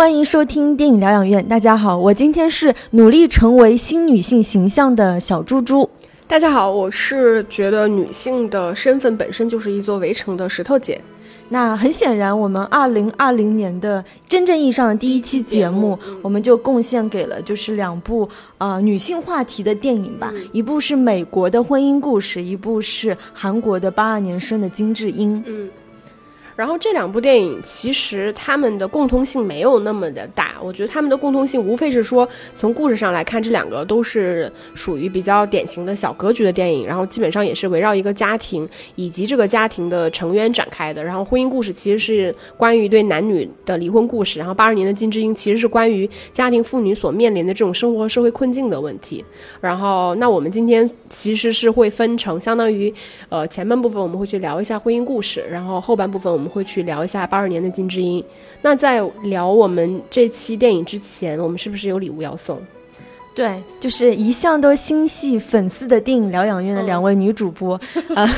[0.00, 1.46] 欢迎收听电影疗养院。
[1.46, 5.86] 大家好，我今天是努力成为新女性形象的小猪猪。
[6.26, 10.98] 大家好，我是觉得女性的身份本身就是一座围城的石头姐。
[11.50, 18.26] 那很显然，我们二零二零年的真正意义上的第一期节目，我们就贡献给了就是两部
[18.56, 25.44] 呃女性话题的电影吧，一部是美国的婚姻故事，一部是韩国的八二年生的金智英。
[25.46, 25.68] 嗯。
[26.60, 41.02] 然后这两部电影其实他们的共通性没有那么的大，我觉得他们的共通性无非是说从故事上来看，这两个都是属于比较典型的小格局的电影，然后基本上也是围绕一个家庭以及这个家庭的成员展开的。
[41.02, 49.24] 然后婚姻故事其实是关于一对男女的离婚故事，然后八二年的金智英其实是关于家庭妇女所面临的这种生活和社会困境的问题。
[49.62, 52.92] 然后那我们今天其实是会分成相当于，
[53.30, 56.49] 呃前半部分我们会去聊一下婚姻故事，然后后半部分我们。
[56.50, 58.22] 会去聊一下八二年的金智英。
[58.60, 62.60] 那在聊我们这期电影之前，我们是不是有礼物要送？
[63.32, 67.80] 对，就是一向都心系粉丝的电影疗养院的两位女主播，
[68.14, 68.28] 啊，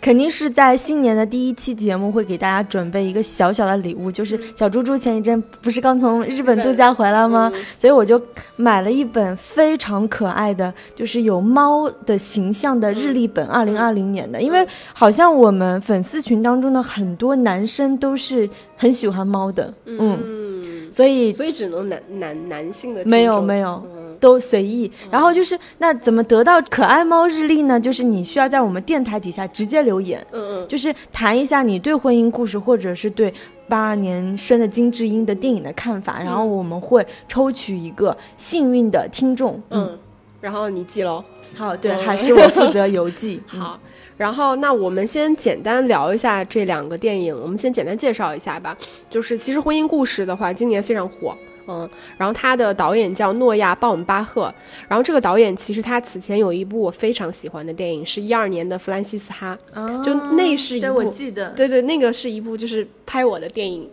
[0.00, 7.50] 肯定是在新年的第一期节目会给大家准备一个小小的礼物，就是小猪猪前一阵不是刚从日本度假回来吗？
[7.78, 8.20] 所以我就
[8.56, 23.82] 买了一本非常可爱的，就是有猫的形象的日历本，二零二零年的，因为好像我们粉丝群当中的很多男生都是很喜欢猫的，嗯，所以所以只能男男男性的没有没有。
[24.20, 27.80] 都随意，然后就是那怎么得到可爱猫日历呢？
[27.80, 33.32] 就是你需要在我们电台底下直接留言，嗯嗯，就是谈一下你对婚姻故事或者是对
[33.66, 39.98] 八二年生的金智英的电影的看法，然后我们会抽取一个幸运的听众，嗯，
[40.40, 41.24] 然后你记喽。
[41.56, 43.42] 好，对，还是我负责邮寄。
[43.48, 43.76] 好，
[44.16, 48.76] 然后那我们先简单聊一下这两个电影，我们先简单介绍一下吧。
[49.10, 51.36] 就是其实婚姻故事的话，今年非常火。
[51.70, 51.88] 嗯，
[52.18, 54.52] 然后他的导演叫诺亚·鲍姆巴赫，
[54.88, 59.56] 然后这个导演其实他此前有一部我非常喜欢的电影，是一二年的《弗兰西斯哈》，
[60.04, 63.88] 就那是一部，我记得，对对，那个是一部就是拍我的电影，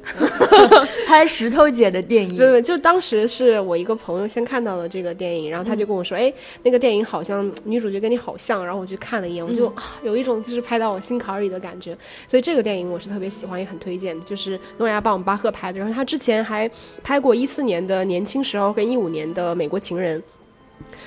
[1.06, 6.34] 拍石头姐的电影，对对，就当时是我一个朋友先看到了这个电影，然后他就跟我说，哎，
[6.64, 11.96] 那个电影好像女主角跟你好像，然后我去看了一眼，我就啊有一种就是拍到我心坎里的感觉，
[12.28, 16.68] 所以这个电影我是特别喜欢，也很推荐，就是诺亚·鲍姆巴赫拍的，然后他之前还
[17.04, 17.67] 拍过一四。
[17.68, 20.14] 年的年轻时候跟一五年的美国情人，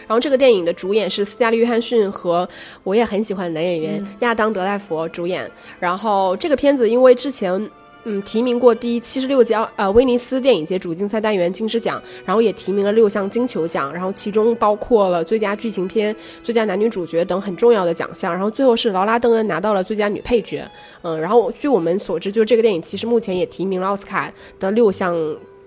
[0.07, 2.49] 然后这个电影的主演是斯嘉丽约翰逊和
[2.85, 5.51] 我也很喜欢的男演员亚当德莱佛主演。
[5.81, 7.71] 然后这个片子因为之前
[8.05, 18.33] 嗯提名过第七十六届呃威尼斯电影节主竞赛单元金狮奖，然后也提名了六项金球奖，然后其中包括了最佳剧情片、最佳男女主角等很重要的奖项。
[18.33, 20.67] 然后最后是劳拉邓恩拿到了最佳女配角。
[21.03, 25.15] 嗯，然后据我们所知，就这个电影其实目前也提名了奥斯卡的六项。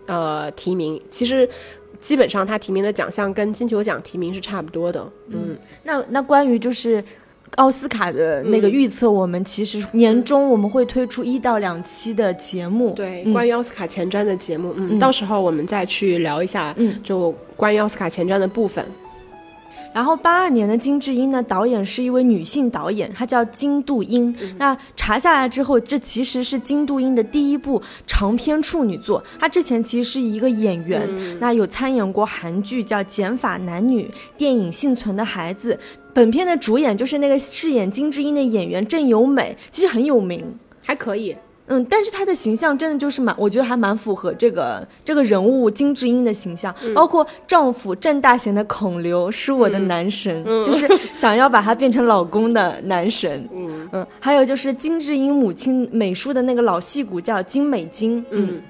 [0.05, 1.47] 呃，提名其实
[1.99, 5.11] 基本上他提名的奖项跟金球奖提名是差不多的。
[5.29, 7.03] 嗯，那那关于就是
[7.55, 12.93] 奥斯卡的那个预测，我们其实年终我们会推出一到两期的节目。
[12.93, 18.83] 对，关于奥斯卡前瞻的节目，嗯，到时候我们再去聊一下，嗯，就关于奥斯卡前瞻的部分。
[19.93, 24.35] 然后八二年的金智英呢，导演是一位女性导演，她叫金杜英。
[24.57, 29.23] 那查下来之后，这其实是金杜英的第一部长篇处女作。
[29.39, 31.07] 她之前其实是一个演员，
[31.39, 34.03] 那有参演过韩剧叫《减法男女》，
[34.37, 35.73] 电影《幸存的孩子》。
[36.13, 41.35] 本片的主演就是那个饰演金智英的演员郑有美，其实很有名，还可以。
[41.67, 53.47] 嗯，但是他的形象真的就是蛮，我觉得还蛮符合这个这个人物金智英的形象，包括丈夫郑大贤的孔刘是我的男神，就是 想要把他变成老公的男神。
[53.53, 58.25] 嗯嗯，还有就是金智英母亲美术的那个老戏骨叫金美金。
[58.29, 58.61] 嗯。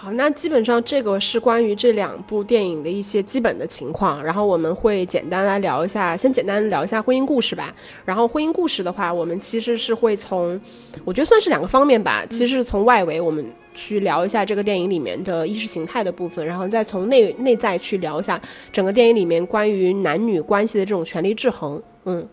[0.00, 7.74] 好，那基本上这个是关于这两部电影的一些基本的情况，然后我们会简单来聊一下，先简单聊一下婚姻故事吧。
[8.04, 10.58] 然后婚姻故事的话，我们其实是会从，
[11.04, 12.24] 我觉得算是两个方面吧。
[12.30, 18.40] 其实是从外围我们去聊一下这个电影里面的意识形态的部分，然后再从内内在去聊一下
[18.70, 21.82] 整个电影里面关于男女关系的这种权力制衡。
[22.04, 22.24] 嗯，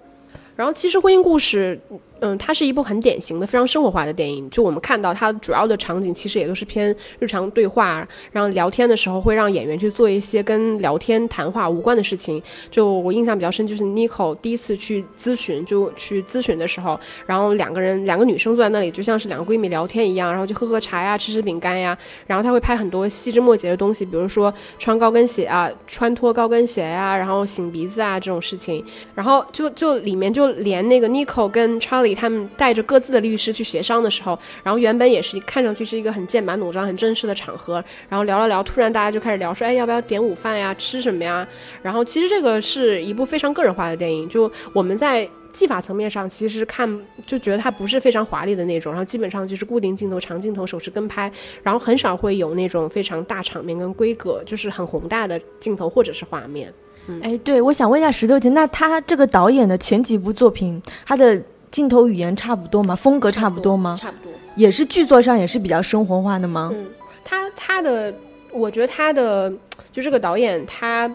[0.56, 1.80] 然后其实婚姻故事。
[2.22, 4.50] 嗯，它是一部很典型的、非常生活化的电影。
[4.50, 12.42] 就我们看到，它主要的场景其实也都是偏日常对话，然后聊天的时候会让演员去做一些跟聊天谈话无关的事情。
[12.72, 21.98] 就我印象比较深，就是 n i c o 第一次去咨询，就去咨询的时候，然后两个人，两个女生坐在那里，就像是两个闺蜜聊天一样，然后就喝喝茶呀，吃吃饼干呀。
[22.26, 28.82] 然后他会拍很多细枝末节的东西，比如说穿高跟鞋啊，穿脱高跟鞋呀，然后擤鼻子啊这种事情。
[29.14, 32.05] 然后就就里面就连那个 n i c o 跟 Charlie。
[32.06, 40.74] 里他们带着各自的律师去协商的时候，然后原本也是看上去是一个很剑拔弩张、很正式的场合，然后聊了聊，突然大家就开始聊说，哎，要不要点午饭呀？
[40.76, 41.46] 吃什么呀？
[41.82, 45.28] 然后其实这个是一部非常个人化的电影，就我们在。
[45.56, 46.86] 技法层面上，其实看
[47.26, 51.32] 就觉得它不是非常华丽的那种，然后基本上就是固定镜头、长镜头、手持跟拍，
[51.64, 56.74] 然后很少会有那种非常大场面跟规格，就是很宏大的镜头或者是画面。
[57.22, 61.42] 哎，对，我想问一下石头姐，那他这个导演的前几部作品，他的
[61.72, 62.96] 镜头语言差不多吗？
[62.96, 63.96] 风格差不多吗？
[64.00, 66.72] 差不多，也是剧作上也是比较生活化的吗？
[66.74, 66.86] 嗯，
[67.24, 68.14] 他他的，
[68.52, 69.52] 我觉得他的
[69.92, 71.14] 就这个导演他。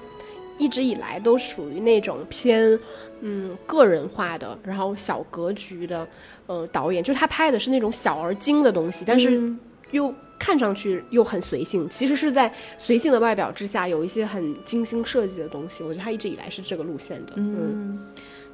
[0.59, 2.79] 一直以来都属于那种偏，
[3.23, 6.07] 嗯，个人化的，然后小格局的，
[6.47, 9.51] 呃，导演，就是他拍的是那种小而精的东西，但是
[9.91, 15.83] 又看上去又很随性，其实是在随性的外表之下有一些很精心设计的东西。
[15.83, 17.33] 我觉得他一直以来是这个路线的。
[17.37, 17.99] 嗯，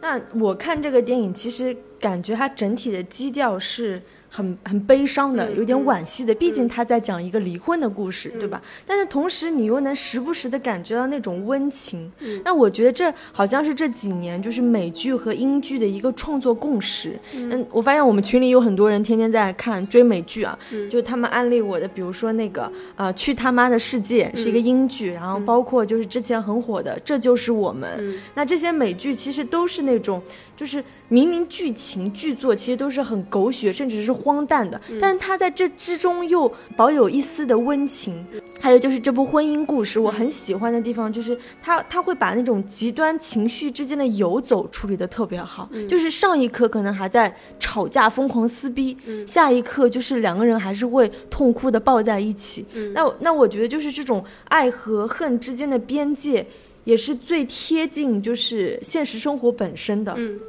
[0.00, 4.02] 那我看这个电影，其实感觉它整体的基调是。
[4.28, 8.60] 很很悲伤的，有点惋惜的，毕竟他在讲一个离婚的故事，对吧？
[8.84, 12.10] 但是同时你又能时不时的感觉到那种温情。
[12.44, 17.18] 那我觉得这好像是这几年就是美剧和英剧的一个创作共识。
[17.34, 20.58] 嗯，我发现我们群里有很多人天天在看追美剧啊，
[20.90, 28.14] 就他们安利我的，比如说那个啊，去他妈的世界是一个英剧，然后包括就是之前很火的这就是我们。
[28.34, 30.22] 那这些美剧其实都是那种。
[30.56, 38.24] 就是明明剧情剧作其实都是很狗血，甚至是荒诞的，但是他在这之中又保有一丝的温情。
[38.58, 45.68] 还有就是这部婚姻故事，我很喜欢的地方就是他他会把那种极端情绪之间的游走处理的特别好。
[45.88, 52.64] 就是上一刻可能还在吵架疯狂撕逼，下一刻就是两个人还是会痛哭的抱在一起。
[52.94, 56.44] 那那我觉得就是这种爱和恨之间的边界。
[56.86, 60.40] 也是最贴近就是现实生活本身的，嗯，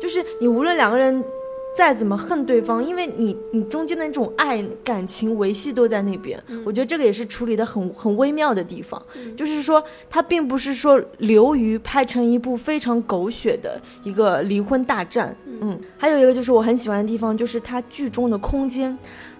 [0.00, 1.22] 就是你无论两个人
[1.76, 9.00] 再怎么恨对方，因为你你中间的那种爱感情维系都在那边，我觉得这个也是处理的很很微妙的地方，
[9.36, 18.96] 就是说它并不是说流于拍成一部非常狗血的一个离婚大战，嗯，还有一个就是我很喜欢的地方就是它剧中的空间。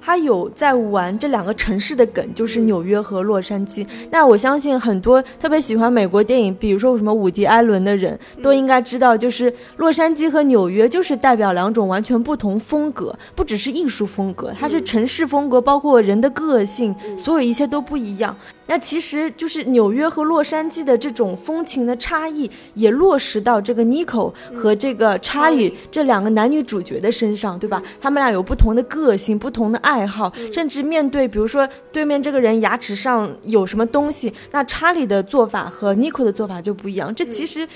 [0.07, 3.85] 他有在玩这两个城市的梗，就是纽约和洛杉矶。
[4.09, 18.37] 那我相信很多特别喜欢美国电影，比如说什么伍迪·艾伦的人都应该知道，就是洛杉矶和纽约就是代表两种完全不同风格，不只是艺术风格，它是城市风格，包括人的个性，所有一切都不一样。
[18.69, 27.83] 那其实就是纽约和洛杉矶的这种风情的差异，也落实到这个 Nico 和这个查理这两个男女主角的身上，对吧？
[28.01, 37.15] 他们俩有不同的个性、不同的爱好，甚至面对比如说对面这个人牙齿上有什么东西，那查理的做法和 Nico 的做法就不一样。
[37.15, 37.69] 这其实。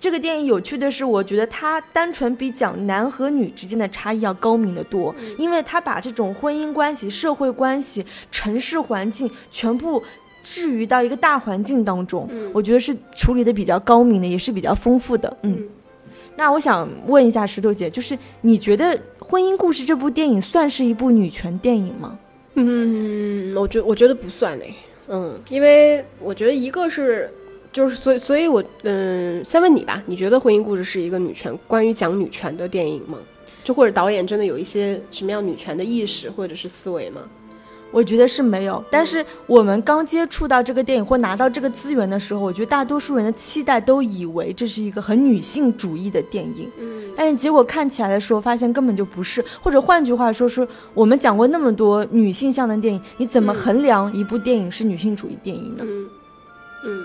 [0.00, 10.02] 这个电影有趣的是，我觉得它单纯比讲男和女之间的差异要高明的多，因为它把这种婚姻关系、社会关系、城市环境全部。
[10.44, 15.36] 置于到一个大环境当中，我觉得是处理的比较高明的，也是比较丰富的。
[15.42, 15.66] 嗯，
[16.36, 22.16] 那我想问一下石头姐，就是你觉得《婚姻故事》这部电影算是一部女权电影吗？
[22.54, 24.72] 嗯，我觉我觉得不算嘞。
[25.08, 27.28] 嗯，因为我觉得一个是，
[27.72, 33.18] 就是所以所以，我嗯，先问你吧，你觉得《婚姻故事》是一个女权关于讲女权的电影吗？
[33.64, 37.22] 就或者导演真的有一些什么样女权的意识或者是思维吗？
[37.94, 49.44] 我觉得是没有，但是我们刚接触到这个电影或拿到这个资源的时候，我觉得大多数人的期待都以为这是一个很女性主义的电影，嗯，但是结果看起来的时候，发现根本就不是。
[49.62, 55.84] 或者换句话说，是我们讲过那么多女性向的电影，你怎么衡量一部电影是女性主义电影呢？
[55.86, 56.10] 嗯，
[56.84, 57.04] 嗯，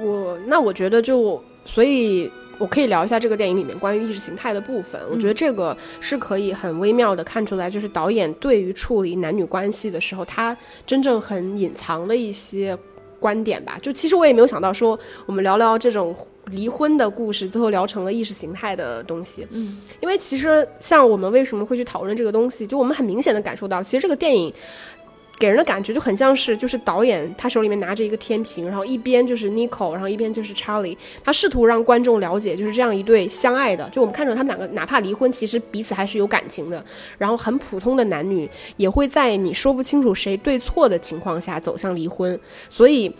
[0.00, 2.32] 我那我觉得就所以。
[2.58, 12.76] 我可以聊一下这个电影里面关于意识形态的部分，我觉得这个是可以很微妙的看出来，就是导演对于处理男女关系的时候，他真正很隐藏的一些
[13.20, 13.78] 观点吧。
[13.82, 19.46] 就其实我也没有想到说，我们聊聊这种离婚的故事，最后聊成了意识形态的东西。
[19.50, 24.52] 嗯，因为其实像我们为什么会去讨论这个东西，就我们很明显的感受到，其实这个电影。
[25.38, 36.82] 给人的感觉就很像是，就是导演他手里面拿着一个天平，然后一边就是 Nico，然后一边就是 Charlie，他试图让观众了解，就是这样一对相爱的，就我们看着他们两个，哪怕离婚，其实彼此还是有感情的。
[37.18, 42.38] 然后很普通的男女也会在你说不清楚谁对错的情况下走向离婚，
[42.70, 43.14] 所以。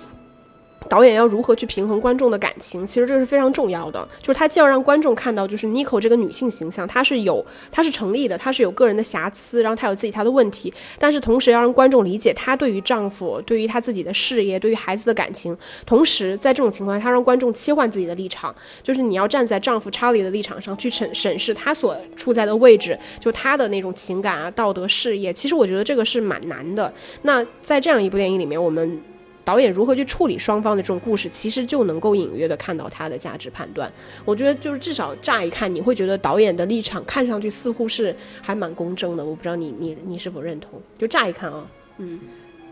[0.88, 4.06] 导演要如何去平衡观众的感情，其实这是非常重要的。
[4.23, 15.56] 就是他既要让观众看到，就是 Nico 这个女性形象，她是有，她是成立的，她是有个人的瑕疵，然后她有自己她的问题，但是同时要让观众理解她对于丈夫、对于她自己的事业、对于孩子的感情。
[15.85, 25.33] 同时，在这种情况下，她让观众切换自己的立场，就是你要站在丈夫查理的立场上去审审视他所处在的位置，就他的那种情感啊、道德、事业。
[25.33, 26.92] 其实我觉得这个是蛮难的。
[27.23, 29.00] 那在这样一部电影里面，我们。
[29.46, 33.90] 导演如何去处理双方的这种故事，其实就能够隐约的看到他的价值判断。
[34.24, 38.12] 我觉得就是至少乍一看，你会觉得导演的立场看上去似乎是
[38.42, 39.24] 还蛮公正的。
[39.24, 40.82] 我不知道你你你是否认同？
[40.98, 41.64] 就乍一看啊，
[41.98, 42.18] 嗯，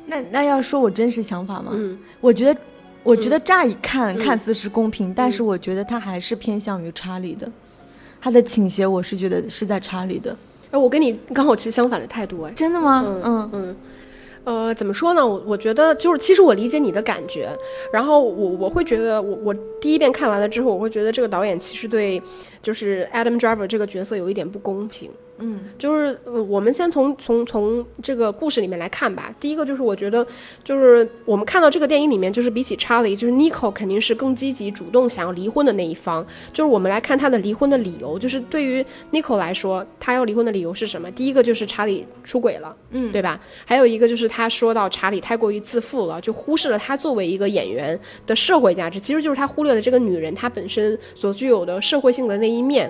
[0.07, 1.71] 那那要说我真实想法吗？
[1.75, 2.61] 嗯，我觉得
[3.05, 7.49] 我觉得乍一看看似是公平，但是我觉得他还是偏向于查理的，
[8.21, 10.37] 他的倾斜我是觉得是在查理的。
[10.73, 13.05] 哎，我跟你刚好持相反的态度哎，真的吗？
[13.07, 13.77] 嗯嗯。
[14.45, 15.27] 呃，怎么说呢？
[15.27, 17.49] 我我觉得就是，其实我理解你的感觉，
[17.93, 22.23] 然后我我会觉得，我我第一遍看完了之后，我会觉得这个导演其实对，
[22.63, 25.11] 就是 Adam Driver 这个角色有一点不公平。
[25.39, 29.35] 嗯，就是呃，我们先从从从这个故事里面来看吧。
[29.41, 30.25] 第一个就是我觉得，
[30.63, 36.25] 就是我们看到这个电影里面，就是比起查理，就是 Nico 肯定是更积极主动想要离婚的那一方。
[36.53, 41.11] 就是我们来看他的离婚的理由，就是对于 Nico 来说，他要离婚的理由是什么？
[41.11, 43.41] 第一个就是查理出轨了，嗯，对吧？
[43.65, 52.89] 还有一个就是他说到查理太过于自负了，就忽视了他作为一个演员的社会价值，其实就是他忽略了这个女人她本身所具有的社会性的那一面。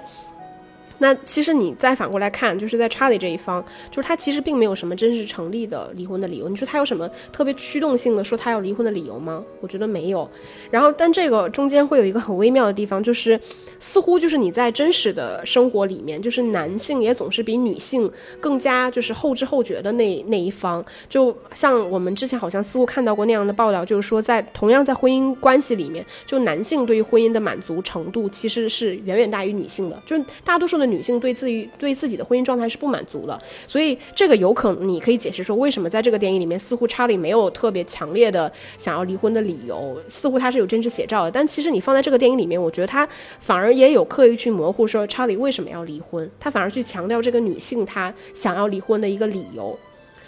[1.05, 6.49] 那其实你再反过来看，就是在查理这一方，就是他其实并没有什么真实成立的离婚的理由。
[6.49, 9.45] 你说他有什么特别驱动性的说他要离婚的理由吗？
[9.61, 10.27] 我觉得没有。
[10.71, 13.39] 然后，但这个中间会有一个很微妙的地方，就是
[13.79, 20.83] 似乎就是你在真实的生活里面，就是男性也总是比女性更加就是后知后觉的那那一方。
[21.07, 30.89] 就像我们之前好像似乎看到过那样的报道，就是说在同样在婚姻关系里面，就男性对于婚姻的满足程度其实是远远大于女性的，就是大多数的。
[30.94, 41.31] 女女性对自于对自己的婚姻状态是不满足的，所以这个有可能你可以解释说，为什么在这个电影里面，似乎查理没有特别强烈的想要离婚的理由，似乎他是有真实写照的。
[41.31, 43.09] 但其实你放在这个电影里面，我觉得他
[43.41, 49.77] 反而也有刻意去模糊说查理为什么要离婚，他反而去强调这个女性她想要离婚的一个理由。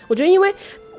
[0.08, 0.52] 我觉得因为。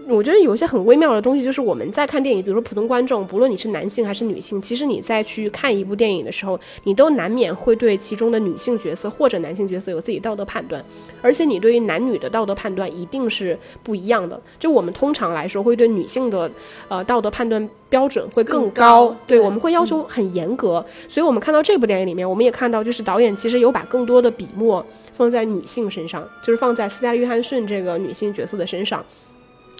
[0.10, 10.84] 我觉得有一些很微妙的东西，就是我们在看电影，比如说普通观众，不论你是男性还是女性，其实你在去看一部电影的时候，你都难免会对其中的女性角色或者男性角色有自己道德判断，
[11.22, 14.40] 而且你对于男女的道德判断一定是不一样的。
[14.58, 16.50] 就我们通常来说，会对女性的
[16.88, 20.84] 呃道德判断标准会更高，对，我们会要求很严格。
[21.10, 29.04] 所以我们看到这部电影里面，我们也看到，就是导演其实有把更多的笔墨放在女性身上，就是放在斯嘉丽·约翰逊这个女性角色的身上。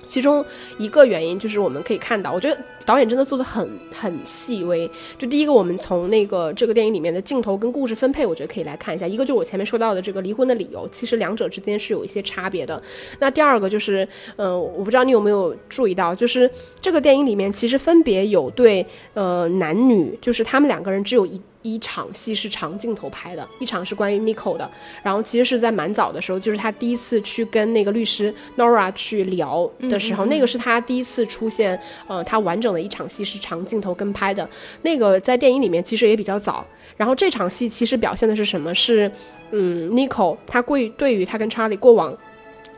[0.08, 0.44] 其中
[0.78, 4.90] 一个原因就是我们可以看到，我觉得导演真的做的很很细微。
[5.18, 9.06] 就第一个，我们从那个这个电影里面的镜头跟故事分配，我觉得可以来看一下。
[9.06, 12.82] 一个就是我前面说到的这个离婚的理由，其实两者之间是有一些差别的。
[13.20, 16.50] 那第二个就是，嗯，我不知道你有没有注意到，就是
[16.80, 21.42] 这个电影里面其实分别有对呃男女，就是他们两个人只有一。
[21.62, 24.70] 一场戏是长镜头拍的，一场是关于 Nico 的，
[25.04, 34.48] 然后其实是在蛮早的时候，就是他第一次去跟那个律师 Nora 去聊的时候，那个是他第一次出现，呃，他完整的一场戏是长镜头跟拍的，
[34.84, 36.66] 那个在电影里面其实也比较早。
[36.96, 38.74] 然后这场戏其实表现的是什么？
[38.74, 39.12] 是，
[39.52, 42.16] 嗯，Nico 他过对于他跟 Charlie 过往。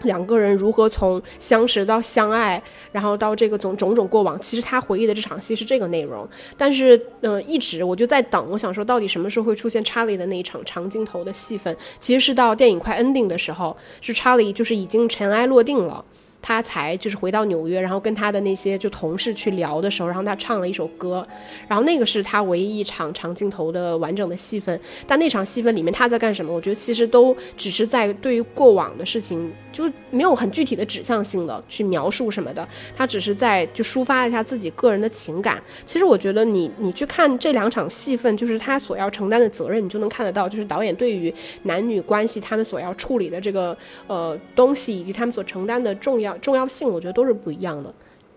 [0.04, 6.28] 两个人如何从相识到相爱，然后到这个种种种过往，其实他回忆的这场戏是这个内容。
[6.58, 11.76] 但是，嗯，一直我就在等，我想说到底什么时候会出现查理的那一场长镜头的戏份？
[12.00, 16.04] 其实是到电影快 ending 的时候，是查理就是已经尘埃落定了。
[16.42, 21.28] 他才就是回到纽约，然后跟他的那些就同事去聊的时候，然后他唱了一首歌，
[21.68, 24.80] 然后那个是他唯一一场长镜头的完整的戏份。
[25.06, 26.54] 但那场戏份里面他在干什么？
[26.54, 32.68] 我觉得其实都只是在对于过往的事情，就没有很具体的指向性的去描述什么的。
[32.96, 35.62] 他只是在就抒发一下自己个人的情感。
[35.86, 43.78] 其实我觉得你你去看这两场戏份，就是他所要承担的责任，你就能看得到，就是导演对于男女关系他们所要处理的这个
[44.08, 46.29] 呃东西，以及他们所承担的重要。
[46.38, 47.94] 重要性，我觉得都是不一样的。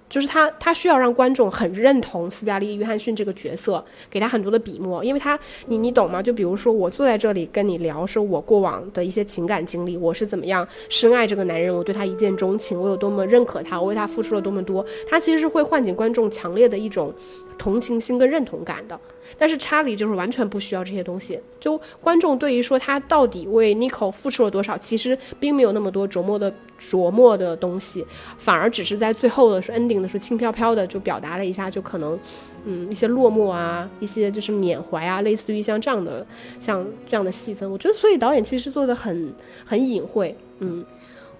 [0.08, 6.22] 就是他，他需要让观众很认同斯嘉丽·约翰逊这个角色，给他很多的笔墨，因为他，你你懂吗？
[6.22, 17.10] 就比如说，我坐在这里跟你聊，说我过往的一些情感经历，我是怎么样深爱这个男人，我对他一见钟情，我有多么认可他，我为他付出了多么多，他其实是会唤醒观众强烈的一种
[17.56, 19.00] 同情心跟认同感的。
[19.38, 28.04] 但是查理就是完全不需要这些东西，就观众对于说他到底为 Nico 付出了多少，其实并没有那么多琢磨的琢磨的东西，
[28.38, 32.18] 反而只是在最后的时候 ending 的时候轻飘飘的就表达了一下，就可能
[32.64, 36.26] 嗯一些落寞啊，一些就是缅怀啊，类似于像这样的
[36.58, 39.32] 像这样的戏份，我觉得所以导演其实做的很
[39.64, 40.84] 很隐晦，嗯。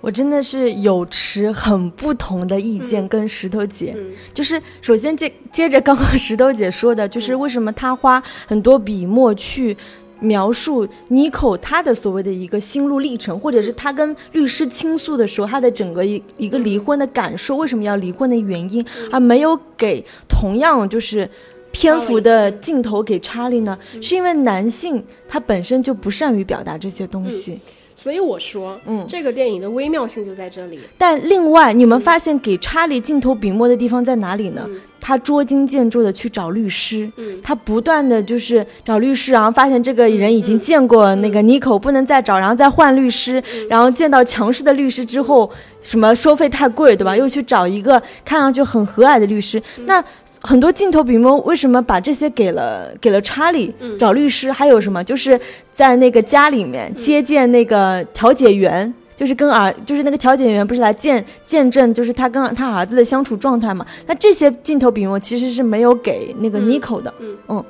[0.00, 4.11] 我真的是有持很不同的意见，跟石头姐，嗯。
[4.34, 9.76] 就是首先接接着刚刚石头姐说的，就是为什么她花很多笔墨去。
[10.22, 21.28] 描述妮蔻她的所谓的一个心路历程，或者是她跟律师倾诉的时候，她的整个一一个离婚的感受，为什么要离婚的原因，而没有给同样就是
[21.72, 23.76] 篇幅的镜头给查理呢？
[24.00, 27.58] 是因为男性他本身就不善于表达这些东西。
[27.96, 29.04] 所以我说，嗯。
[29.06, 34.66] 这个电影的微妙性就在这里，但另外，你们发现给查理镜头笔墨的地方在哪里呢？
[34.68, 45.50] 嗯他捉襟见肘的去找律师，嗯他不断的就是找律师，然后发现这个人已经见过那个妮蔻，不能再找，然后再换律师，然后见到强势的律师之后，
[45.82, 47.16] 什么收费太贵，对吧？
[47.16, 49.61] 又去找一个看上去很和蔼的律师。
[49.87, 50.02] 那
[50.40, 54.52] 很多镜头笔墨为什么把这些给了给了查理找律师？
[54.52, 55.02] 还有什么？
[55.02, 55.38] 就是
[55.75, 58.94] 在那个家里面接见那个调解员。
[59.22, 63.86] 就是跟儿，就是那个调解员不是来见见证，就是他跟他儿子的相处状态嘛。
[64.04, 67.14] 那这些镜头笔墨其实是没有给那个妮蔻的，
[67.48, 67.64] 嗯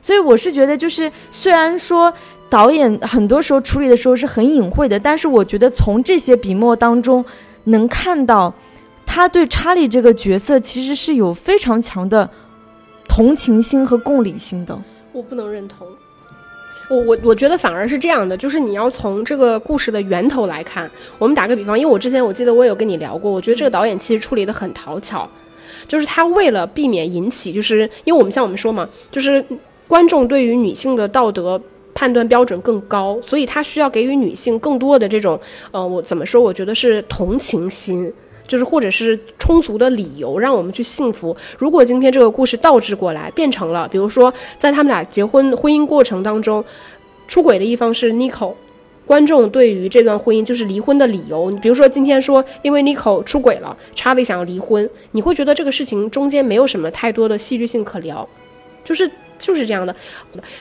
[0.00, 2.10] 所以我是觉得，就是虽然说
[2.48, 7.22] 导演很多时候处理的时候是很隐晦的，但是我觉得从这些笔墨当中
[7.64, 8.54] 能看到，
[9.04, 12.30] 他对查理这个角色其实是有非常强的
[13.06, 14.80] 同情心和共理心的。
[15.12, 15.86] 我不能认同。
[16.88, 20.90] 我我我觉得反而是这样的，就是你要从这个故事的源头来看。
[21.18, 25.28] 我们打个比方，因为我之前我记得我有跟你聊过，我觉得这个导演其实处理的很讨巧，
[25.88, 29.44] 就是他为了避免引起，就是因为我们像我们说嘛，就是
[29.88, 31.60] 观众对于女性的道德
[31.94, 36.42] 判断标准更高，所以他需要给予女性更多的这种，呃，我怎么说？
[36.42, 38.12] 我觉得是同情心。
[38.46, 41.36] 就是或者是充足的理由让我们去信服。
[41.58, 46.64] 如果今天这个故事倒置过来，变成了，比如说在他们俩结婚婚姻过程当中，
[47.26, 48.54] 出轨的一方是 Nico，
[49.06, 58.28] 观众对于这段婚姻就是离婚的理由，你比如说今天说因为 Nico 出轨了，查理想要离婚，你会觉得这个事情中间没有什么太多的戏剧性可聊，
[58.84, 59.10] 就是。
[59.36, 59.94] 就是这样的，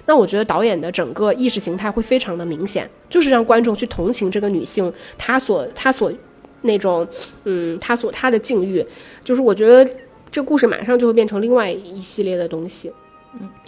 [0.08, 6.12] 那我觉得导演的整个意识形态会非常的明显，就是让观众去同情这个女性，她所她所
[6.64, 7.08] 那种，
[7.44, 8.86] 嗯，他所他的境遇，
[9.24, 9.90] 就是我觉得
[10.32, 12.92] 这故事马上就会变成另外一系列的东西。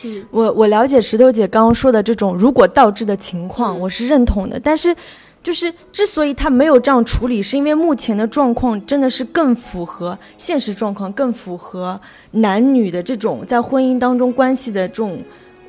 [0.03, 4.60] 嗯我我了解石头姐刚刚说的这种如果倒置的情况，嗯我是认同的。
[4.60, 4.95] 但是，
[5.41, 11.99] 就是之所以他没有这样处理，是因为目前的状况真的是更符合现实状况，更符合
[12.31, 15.19] 男女的这种在婚姻当中关系的这种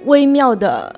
[0.05, 0.95] 微妙的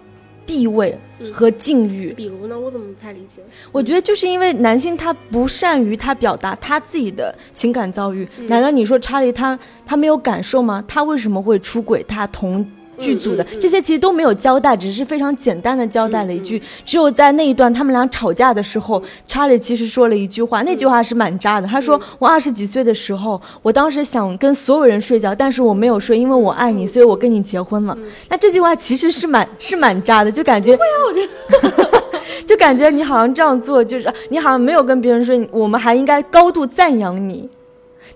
[0.49, 0.99] 地位
[1.31, 2.15] 和境遇。
[2.17, 3.43] 比如呢，我怎么不太理解？
[3.71, 10.83] 我觉得就是因为男性他不善于他表达他自己的情感遭遇，嗯难道你说查理他他没有感受吗？
[10.89, 12.03] 他为什么会出轨？
[12.05, 12.67] 他同
[12.99, 16.61] 剧组的、这些其实都没有交代，只是非常简单的交代了一句。
[16.85, 21.67] 只有在那一段他们俩吵架的时候，查理其实说了一句话，那句话是蛮渣的。
[21.67, 27.97] 他说：“我二十几岁的时候，我当时想跟所有人睡觉，但是我没有睡，因为我爱你，所以我跟你结婚了。
[28.29, 31.99] 那这句话其实是蛮 是蛮渣的，就感觉会啊，我觉得。
[32.47, 37.49] 就感觉你好像这样做，就是你好像没有跟别人说，我们还应该高度赞扬你。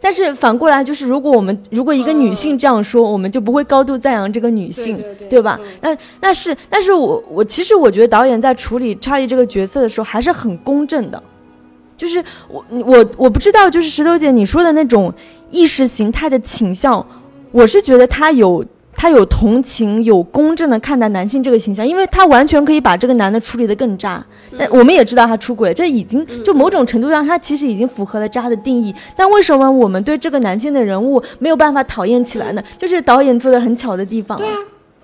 [0.02, 5.58] 但是反过来，就是如果我们如果一个女性这样说，我们就不会高度赞扬这个女性，对对对吧？
[5.62, 11.22] 嗯那那是，但是我我其实我觉得导演在处理查理这个角色的时候还是很公正的，
[11.96, 15.14] 就是我我我不知道，就是石头姐你说的那种
[15.50, 17.06] 意识形态的倾向，
[17.52, 18.64] 我是觉得他有。
[19.02, 24.24] 他有同情，有公正的看待男性这个形象，因为他完全可以把这个男的处理得更渣。
[24.56, 28.94] 但我们也知道他出轨，这已经就某种程度上，他其实已经符合了渣的定义。
[29.16, 32.62] 但为什么我们对这个男性的人物没有办法讨厌起来呢？
[32.78, 34.38] 就是导演做的很巧的地方。
[34.38, 34.54] 对啊，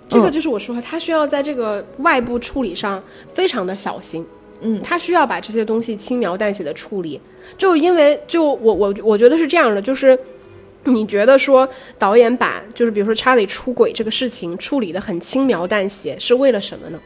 [0.08, 4.24] 这个就是我说，他需要在这个外部处理上非常的小心。
[4.60, 7.20] 嗯他需要把这些东西轻描淡写的处理，
[7.56, 10.16] 就因为就我我我觉得是这样的，就是
[10.88, 17.00] 你觉得说导演把就是比如说查理出轨这个事情处理的很轻描淡写，是为了什么呢？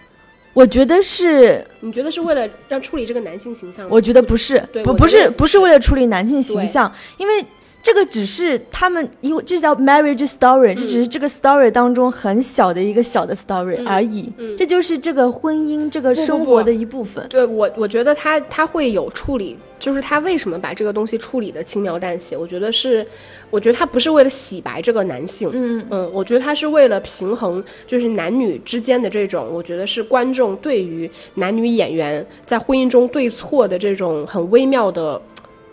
[0.55, 3.89] 我觉得是，你觉得是为了让处理这个男性形象？
[3.89, 7.45] 我觉得不是，不不是不是为了处理男性形象，因为
[7.83, 17.27] 这个只是他们，因为这叫 marriage story，、这只是这个 story 当中很小的一个小的 story 而已，嗯这就是这个婚姻这个生活的一部分。
[17.29, 22.37] 对我，我觉得他他会有处理，就是他为什么把这个东西处理的轻描淡写？
[22.37, 23.05] 我觉得是，
[23.51, 35.21] 我觉得他不是为了洗白这个男性，嗯嗯，我觉得他是为了平衡，就是男女之间的这种，我觉得是观众对于男女演员在婚姻中对错的这种很微妙的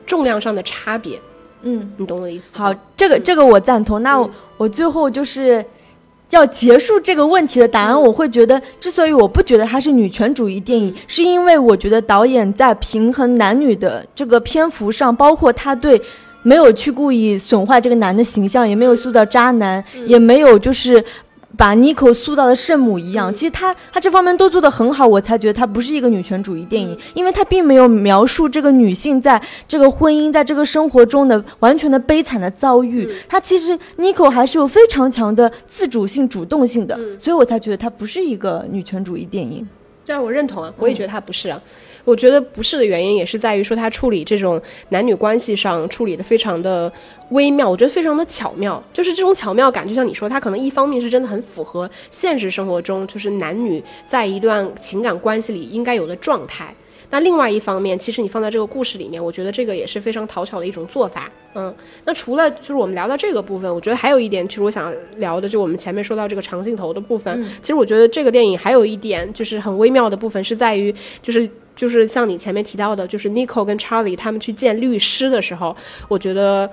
[0.07, 1.19] 重量上的差别。
[1.63, 2.57] 嗯，你懂我的意思？
[2.57, 4.01] 好，这个这个我赞同。
[4.01, 5.63] 那我我最后就是
[6.29, 16.01] 要结束这个问题的答案，我会觉得，之所以我不觉得它是女权主义电影，是因为我觉得导演在平衡男女的这个篇幅上，包括他对
[16.43, 21.03] 没有去故意损坏这个男的形象，也没有塑造渣男，也没有就是。
[21.57, 39.67] 把 Nico 塑造的圣母一样，其实他他这方面都做得很好，我才觉得他不是一个女权主义电影，因为他并没有描述这个女性在这个婚姻在这个生活中的完全的悲惨的遭遇，他其实 Nico 还是有非常强的自主性、主动性的，所以我才觉得他不是一个女权主义电影。
[40.05, 41.61] 对啊，我认同啊，我也觉得他不是啊。
[42.09, 46.91] 我觉得不是的原因也是在于说他处理这种男女关系上处理的非常的
[47.29, 48.83] 微妙，我觉得非常的巧妙。
[48.91, 56.73] 就是这种巧妙感，就像你说，他可能一方面是真的很符合现实生活中就是男女在一段情感关系里应该有的状态。
[57.11, 61.31] 那另外一方面，其实你放在这个故事里面，我觉得这个也是非常讨巧的一种做法。
[61.55, 61.73] 嗯，
[62.05, 67.43] 那除了就是我们聊到这个部分，我觉得还有一点，其实我想聊的，就我们前面说到这个长镜头的部分。
[67.61, 70.93] 其实我觉得这个电影还有一点就是很微妙的部分，是在于
[71.23, 75.75] 就是就是像你前面提到的，就是 Nico 跟 Charlie 他们去见律师的时候，
[76.07, 76.69] 我觉得。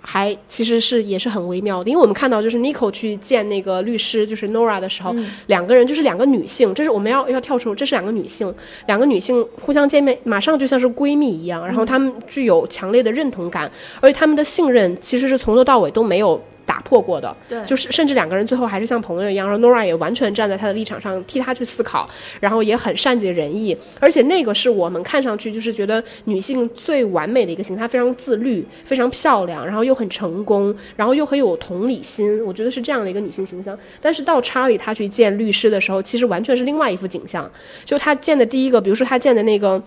[0.00, 5.14] 还其实是也是很微妙的，因为我们看到就是 Nico 去见那个律师，就是 Nora 的时候，
[5.46, 8.52] 两个人就是两个女性，这是我们要要跳出，这是两个女性，
[8.86, 16.40] 两个女性互相见面，马上就像是闺蜜一样，然后她们具有强烈的认同感，而且她们的信任其实是从头到尾都没有。
[16.70, 33.76] 打破过的，对，就是甚至两个人最后还是像朋友一样，然后 Nora 也完全站在他的立场上替他去思考，然后也很善解人意，而且那个是我们看上去就是觉得女性最完美的一个形象，非常自律，非常漂亮，然后又很成功，然后又很有同理心，我觉得是这样的一个女性形象。
[34.00, 37.50] 但是到查理他去见律师的时候，其实完全是另外一幅景象，
[37.84, 39.82] 就他见的第一个，比如说他见的那个。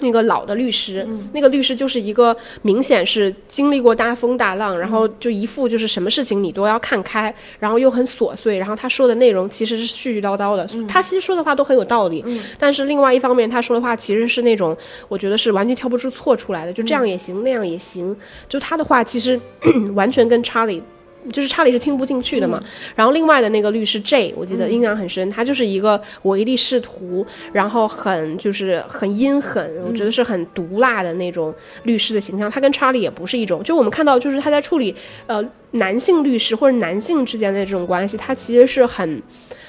[0.00, 12.24] 那个老的律师，那个律师就是一个明显是经历过大风大浪，然后就一副就是什么事情你都要看开，然后又很琐碎，然后他说的内容其实是絮絮叨叨的，他其实说的话都很有道理，
[12.58, 14.76] 但是另外一方面他说的话其实是那种
[15.08, 18.16] 我觉得是完全挑不出错出来的，就这样也行，那样也行，
[18.48, 19.40] 就他的话其实
[19.94, 20.82] 完全跟查理。
[21.30, 22.62] 就是查理是听不进去的嘛，
[22.94, 32.50] 然后另外的那个律师 J，我记得印象很深，他就是一个唯利是图，然后很就是很阴狠，我觉得是很毒辣的那种律师的形象。
[32.50, 34.94] 他跟查理也不是一种，就我们看到就是他在处理
[35.26, 39.22] 呃男性律师或者男性之间的这种关系，他其实是很，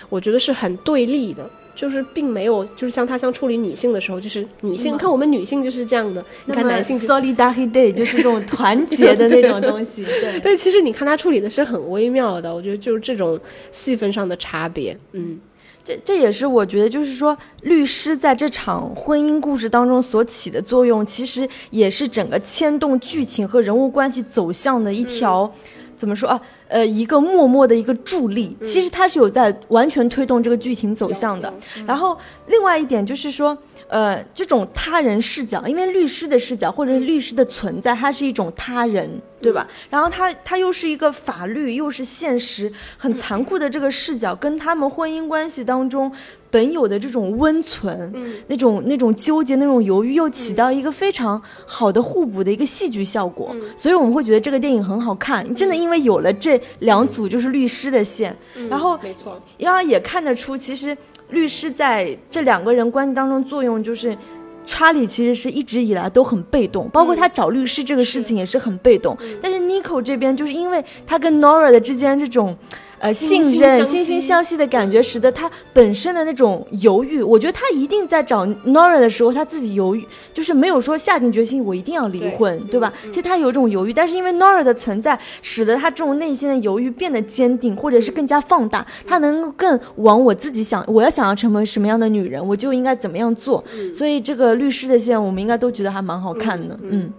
[0.10, 1.50] 我觉得是很对立的。
[1.76, 6.24] 就是并没有，就是像他像处理女性的时候，就是女性，看我们女性就是这样的。
[6.46, 10.04] 你看男性，solidarity 就是这种团结的 那种东西。
[10.04, 13.40] 对对，其实你看他处理的是很微妙的，我觉得就是这种
[13.72, 14.98] 戏份上的差别。
[15.14, 15.40] 嗯，
[15.84, 25.52] 这这也是我觉得，就是说律师在这场婚姻故事当中所起的作用，其实也是整个牵动剧情和人物关系走向的一条，
[25.96, 26.42] 怎么说啊？
[26.72, 31.54] 呃，一个默默的一个助力，其实他是有在完全推动这个剧情走向的。
[31.86, 33.56] 然后，另外一点就是说，
[33.88, 39.22] 呃，这种他人视角，因为律师的视角或者是律师的存在，它是一种他人。
[39.42, 39.68] 对吧？
[39.90, 46.12] 然后他他又是一个法律，又是现实，很残酷的这个视角，跟他们婚姻关系当中
[46.52, 48.14] 本有的这种温存，
[48.46, 53.56] 那种那种纠结、那种犹豫，又起到一个非常好的互补的一个戏剧效果。
[53.76, 58.36] 所以我们会觉得这个电影很好看，真的因为有了这两组就是律师的线，
[58.70, 60.98] 然后没错，然后也看得出，其实
[61.30, 64.18] 律师在这两个人关系当中作用就是。
[64.64, 69.18] 查理其实是一直以来都很被动，包括他找律师这个事情也是很被动。
[69.42, 72.56] 但是 Nico 这边就是因为他跟 Nora 的之间这种。
[73.02, 82.94] 呃，信任、惺惺相惜的感觉，使得他本身的那种犹豫，我觉得他一定在找 Nora 的时候，他自己犹豫，就是没有说下定决心，我一定要离婚，对吧？
[83.06, 93.64] 其实他有一种犹豫，但是因为 Nora 的存在，使得他这种内心的犹豫变得坚定，或者是更加放大，他能够更往我自己想，我要想要成为什么样的女人，我就应该怎么样做。
[93.96, 97.12] 所以这个律师的线，我们应该都觉得还蛮好看的，嗯。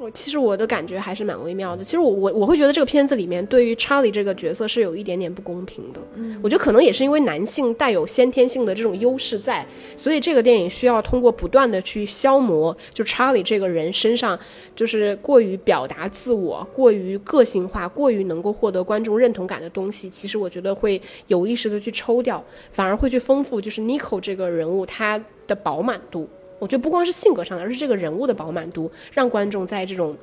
[0.00, 1.84] 我其实我的感觉还是蛮微妙的。
[1.84, 6.00] 其实我我我会觉得这个片子里面对于查理这个角色是有一点点不公平的。
[6.14, 9.66] 嗯，我觉得可能也是因为男性带有先天性的这种优势在，
[9.98, 14.38] 所以这个电影需要通过不断的去消磨，就查理这个人身上
[14.74, 20.08] 就是过于表达自我、过于个性化、过于能够获得观众认同感的东西。
[20.08, 26.26] 其实我觉得会有意识的去抽掉，反而会去丰富就是 Nico 这个人物他的饱满度。
[26.60, 30.16] 我觉得不光是性格上的，而是这个人物的饱满度，让观众在这种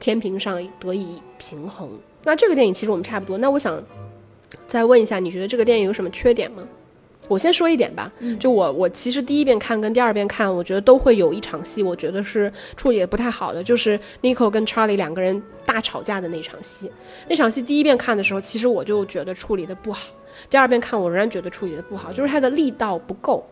[0.00, 1.90] 天平上得以平衡。
[2.24, 3.36] 那这个电影其实我们差不多。
[3.36, 3.82] 那我想
[4.66, 6.66] 再问一下，你觉得这个电影有什么缺点吗？
[7.28, 16.90] 我先说一点吧，就我我其实第一遍看跟第二遍看，我觉得都会有一场戏，我觉得是处理的不太好的，就是 Nico 跟 Charlie 两个人大吵架的那场戏。
[17.28, 20.08] 那场戏第一遍看的时候，其实我就觉得处理的不好，
[20.50, 23.46] 第二遍看我仍然觉得处理的不好，就是它的力道不够。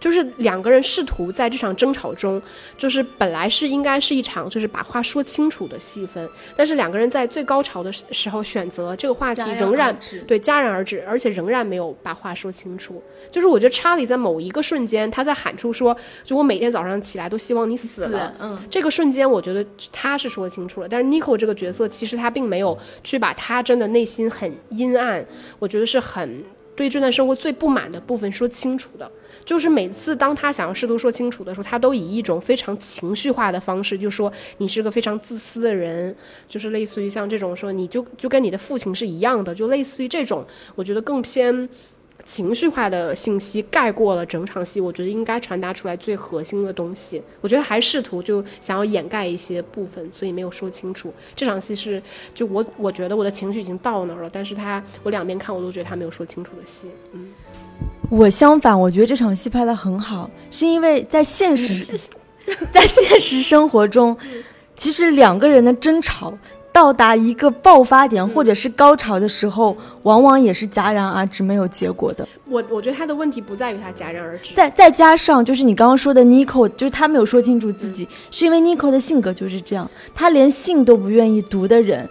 [0.00, 2.40] 就是两个人试图在这场争吵中，
[2.76, 13.02] 就是本来是应该是一场就是把话说清楚的戏份，但是两个人在最高潮的时候选择这个话题仍然对戛然而止，而且仍然没有把话说清楚。
[13.30, 18.34] 就是我觉得查理在某一个瞬间，他在喊出说，就我每天早上起来都希望你死了。
[18.38, 25.24] 嗯，这个瞬间我觉得他是说清楚了，但是 Nico 这个角色其实他并没有去把他真的内心很阴暗，
[25.58, 26.42] 我觉得是很
[26.76, 29.10] 对这段生活最不满的部分说清楚的。
[29.44, 36.14] 就是每次当他想要试图说清楚的时候，他都以一种非常情绪化的方式，就说你是个非常自私的人，
[36.48, 41.68] 就是类似于像这种说你就就跟你的父亲是一样的，就类似于这种，我觉得更偏
[42.24, 47.22] 情绪化的信息盖过了整场戏，我觉得应该传达出来最核心的东西。
[47.40, 51.12] 我觉得还试图就想要掩盖一些部分，所以没有说清楚。
[51.36, 52.02] 这场戏是
[52.34, 57.32] 就我我觉得我的情绪已经到那儿了，但是他我两边看我都觉得他没有说清楚的戏，嗯。
[58.10, 61.98] 我相反，我觉得这场戏拍的很好，是因为在现实，
[62.72, 64.16] 在现实生活中，
[64.76, 66.32] 其实两个人的争吵
[66.74, 72.26] 到达一个爆发点或者是高潮的时候，往往也是戛然而止，没有结果的。
[72.48, 82.08] 我我觉得他的问题不在于他戛然而止，再再加上就是你刚刚说的 Nico，就是他没有说清楚自己，是因为 Nico 的性格就是这样，他连信都不愿意读的人，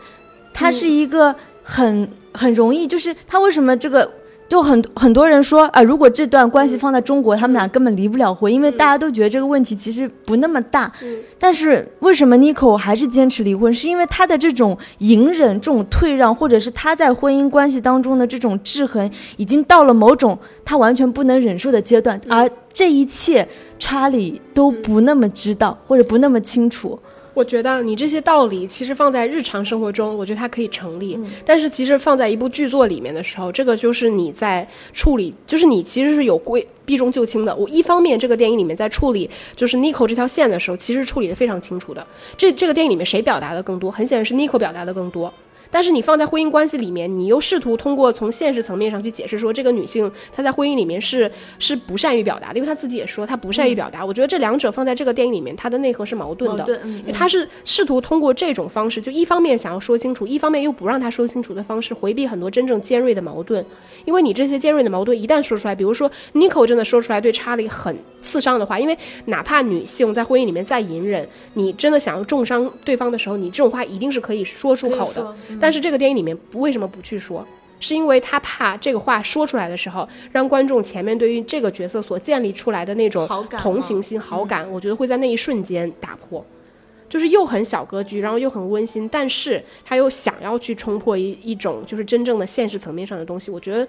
[0.53, 4.09] 他是一个很很容易，就是他为什么这个。
[4.53, 10.93] 就很很多人说啊，如果这段关系放在中国，他们俩根本离不了婚，因为大家都觉得这个问题其实不那么大。
[11.39, 13.73] 但是为什么 Nico 还是坚持离婚？
[13.73, 23.47] 是因为他的这种隐忍、这种退让，或者是他在婚姻关系当中的这种制衡，已经到了某种他完全不能忍受的阶段，而这一切
[23.79, 26.99] 查理都不那么知道，或者不那么清楚。
[27.33, 31.19] 我觉得你这些道理其实放在日常生活中，我觉得它可以成立。
[31.45, 37.55] 但是其实放在一部剧作里面的时候，这个就是你在处理，就是你其实是有规避重就轻的。
[37.55, 42.05] 我一方面这个电影里面在处理就是 Nico 这条线的时候，其实处理的非常清楚的。
[42.37, 43.89] 这这个电影里面谁表达的更多？
[43.89, 45.33] 很显然是 Nico 表达的更多。
[45.73, 54.05] 但是你放在婚姻关系里面，你又试图通过从现实层面上去解释说，这个女性她在婚姻里面是是不善于表达的，因为她自己也说她不善于表达。
[54.05, 56.63] 我觉得这两者放在这个电影里面，它的内核是矛盾的，
[56.99, 63.65] 因为她是试图通过这种方式，就一方面想要说清楚，一方面又不让她说清楚的方式，回避很多真正尖锐的矛盾。
[64.05, 75.35] 因为你这些尖锐的矛盾一旦说出来，比如说 Nico 真的说出来对查理很刺伤的话，因为哪怕女性在婚姻里面再隐忍，你真的想要重伤对方的时候，你这种话一定是可以说出口的。
[75.63, 77.47] 但是这个电影里面不为什么不去说？
[77.79, 86.45] 是因为他怕这个话说出来的时候，让观众前面对于这个角色所建立出来的那种同情心、好感，我觉得会在那一瞬间打破。
[87.09, 93.87] 就是又很小格局，然后又很温馨，但是他又想要去冲破一一种就是真正的现实层面上的东西，我觉得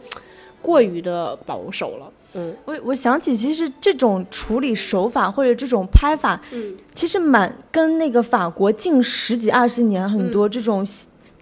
[0.60, 2.12] 过于的保守了。
[2.34, 10.84] 嗯，我我想起其实这种处理手法或者这种拍法，嗯，其实蛮跟那个法国近十几二十年很多这种。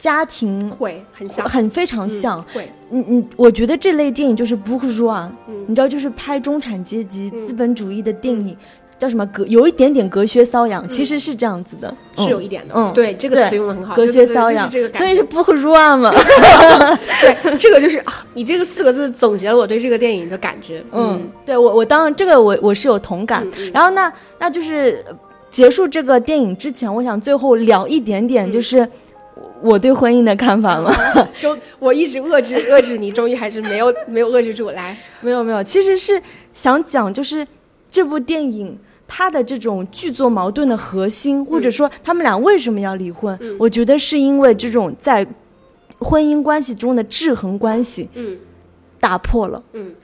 [0.03, 2.43] 家庭会很像，很非常像。
[2.53, 5.29] 会，嗯嗯，我觉得这类电影就是 bourgeois，
[5.69, 8.57] 你知道，就是拍中产阶级资本主义的电影，
[8.99, 12.75] 叫什么隔，有一点点隔靴搔痒，其实是这样子的，是有一点的。
[12.77, 16.11] 嗯，对，这个词用的很好，隔靴搔痒，所以是 bourgeois 嘛。
[17.23, 20.85] 对，这个就是啊，你这个四个字总结了我对这个电影的感觉。
[20.91, 23.47] 嗯，对我我当然这个我我是有同感。
[23.73, 25.05] 然后那那就是
[25.49, 28.85] 结束这个电影之前，我想最后聊一点点，就是。
[29.61, 30.93] 我对婚姻的看法吗？
[31.39, 34.71] 就，我一直遏制 遏制你，终于还是没有 没有遏制住。
[34.71, 36.21] 来，没有没有，其实是
[36.53, 37.47] 想讲，就是
[37.91, 43.39] 这部电影它的这种剧作矛盾的核心，或者说他们俩为什么要离婚？
[43.59, 45.27] 我觉得是因为这种在
[45.99, 48.39] 婚姻关系中的制衡关系，嗯，
[48.99, 49.63] 打破了。
[49.73, 49.95] 嗯，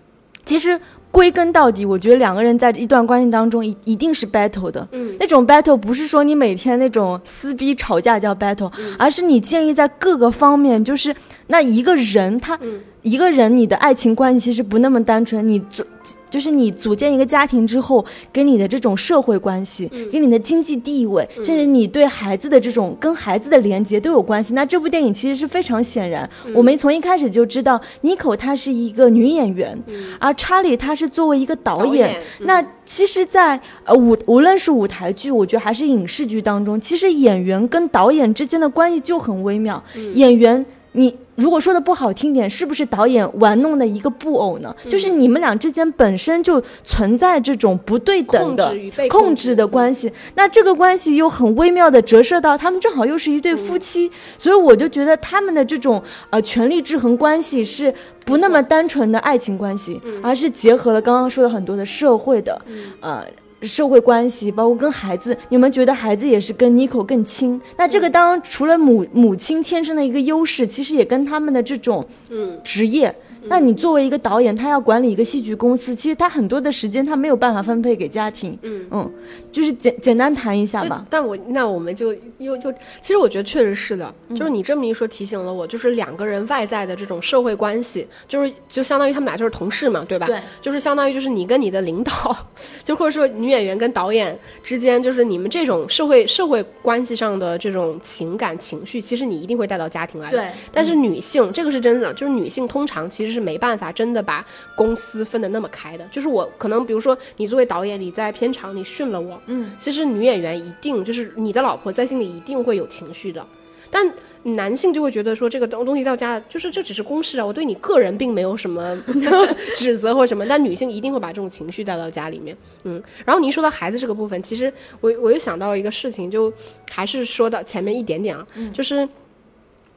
[0.44, 0.78] 其实。
[1.10, 11.14] 归根到底，我觉得两个人在一段关系当中一一定是 battle 的，嗯，那种 battle 不是说你每天那种撕逼吵架叫 battle，而是你建立在各个方面，就是
[11.48, 12.58] 那一个人他。
[13.02, 15.46] 一个人，你的爱情关系其实不那么单纯。
[15.48, 15.82] 你组
[16.28, 24.52] 就是你组建一个家庭之后，跟你的这种社会关系，跟你的经济地位，甚至你对孩子的这种跟孩子的连接都有关系。
[24.52, 29.80] 那这部电影其实是非常显然，我们从一开始就知道，妮可她是一个女演员，
[30.18, 32.20] 而查理他是作为一个导演。
[32.40, 39.82] 那其实，在呃舞无论是舞台剧，我觉得还是影视剧当中，其实演员跟导演之间的关系就很微妙。
[40.14, 41.16] 演员你。
[41.38, 44.74] 如果说的不好听点，是不是导演玩弄的一个布偶呢？
[44.90, 48.74] 就是你们俩之间本身就存在这种不对等的
[49.08, 62.60] 控制的关系，那这个关系又很微妙的折射到他们正好又是一对夫妻，所以我就觉得他们的这种呃权力制衡关系是不那么单纯的爱情关系，而是结合了刚刚说的很多的社会的
[63.00, 63.24] 呃。
[63.62, 67.60] 社会关系，包括跟孩子，你们觉得孩子也是跟 Nico 更亲？
[67.76, 73.14] 那这个当然除了母母亲天生的一个优势，其实也跟他们的这种嗯职业。
[73.48, 78.56] 那你作为一个导演，他要管理一个戏剧公司，其实他很多的时间他没有办法分配给家庭。
[78.62, 79.10] 嗯嗯，
[79.50, 81.04] 就是简简单谈一下吧。
[81.10, 90.26] 但我那我们就又就其实我觉得确实是的，就是你这么一说提醒了我，就是两个人外在的这种社会关系，就是就相当于他们俩就是同事嘛，对吧？
[90.26, 92.36] 对，就是相当于就是你跟你的领导，
[92.84, 100.38] 就或者说女演员跟导演之间，就是你们这种社会社会关系上的这种情感情绪，其实你一定会带到家庭来的。
[100.38, 103.48] 对，但是女性这个是真的，就是女性通常其实是。
[103.48, 113.42] 没办法真的把公司分得那么开的，就是我可能比如说你作为导演，你在片场你训了我，嗯，其实女演员一定就是你的老婆在心里一定会有情绪的，
[113.90, 118.94] 但男性就会觉得说这个东东西到家就是这只是公事啊，我对你个人并没有什么
[119.74, 124.70] 指责或什么，但女性一定会把这种情绪带到家里面，嗯，然后您说到孩子这个部分，其实
[125.00, 126.52] 我我又想到一个事情，就
[126.90, 129.08] 还是说到前面一点点啊，就是。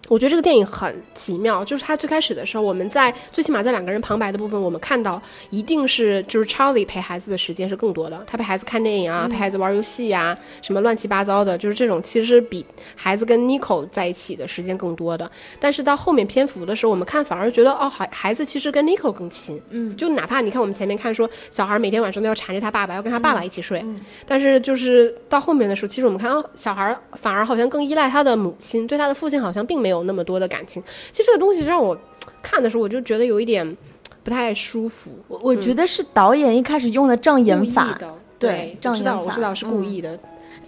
[0.10, 15.30] 我觉得这个电影很奇妙，就是他最开始的时候，我们在最起码在两个人旁白的部分，我们看到一定是就是 Charlie 陪孩子的时间是更多的，他陪孩子看电影啊，陪孩子玩游戏呀，什么乱七八糟的，就是这种其实比孩子跟 Nico 在一起的时间更多的。
[15.62, 23.86] 但是到后面篇幅的时候，我们看反而觉得哦，孩孩子其实跟 Nico 更亲，嗯，就哪怕你看我们前面看说小孩每天晚上都要缠着他爸爸，要跟他爸爸一起睡，
[24.26, 29.91] 但是就是到后面的时候，其实我们看哦，小孩反而好像更依赖他的母亲，对他的父亲好像并没有。
[30.04, 31.98] 那么多的感情，其实这个东西让我
[32.42, 33.78] 看的时候，我就觉得有一点
[34.24, 35.12] 不太舒服。
[35.28, 37.98] 我我觉得是导演一开始用的障眼法，
[38.40, 40.20] 对，障眼法，我知道是故意的。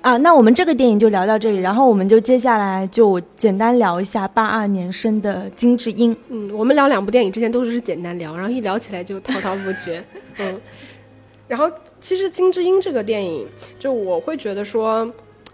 [0.01, 6.13] 啊，那我们这个电影就聊到这里，然后我们就接下来就简单聊一下八二年生的金智英。
[6.27, 10.03] 嗯，我们聊两部电影之前都是简单聊，然后一聊起来就滔滔不绝。
[10.39, 10.59] 嗯，
[11.47, 13.47] 然后其实金智英这个电影，
[13.79, 15.09] 就我会觉得说，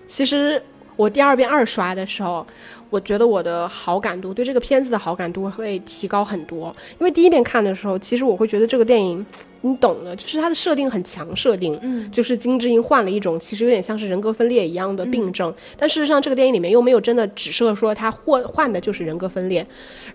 [0.08, 0.60] 其实
[0.95, 2.45] 我第二遍二刷的时候。
[2.89, 9.23] 我觉得我的好感度对这个片子的好感度会提高很多，因为第一遍看的时候，其实我会觉得这个电影，
[9.62, 19.63] 你懂的，就是它的设定很强，设定，嗯，就是金智英患了一种其实有点像是人格分裂一样的病症，但事实上这个电影里面又没有真的指涉说他患患的就是人格分裂，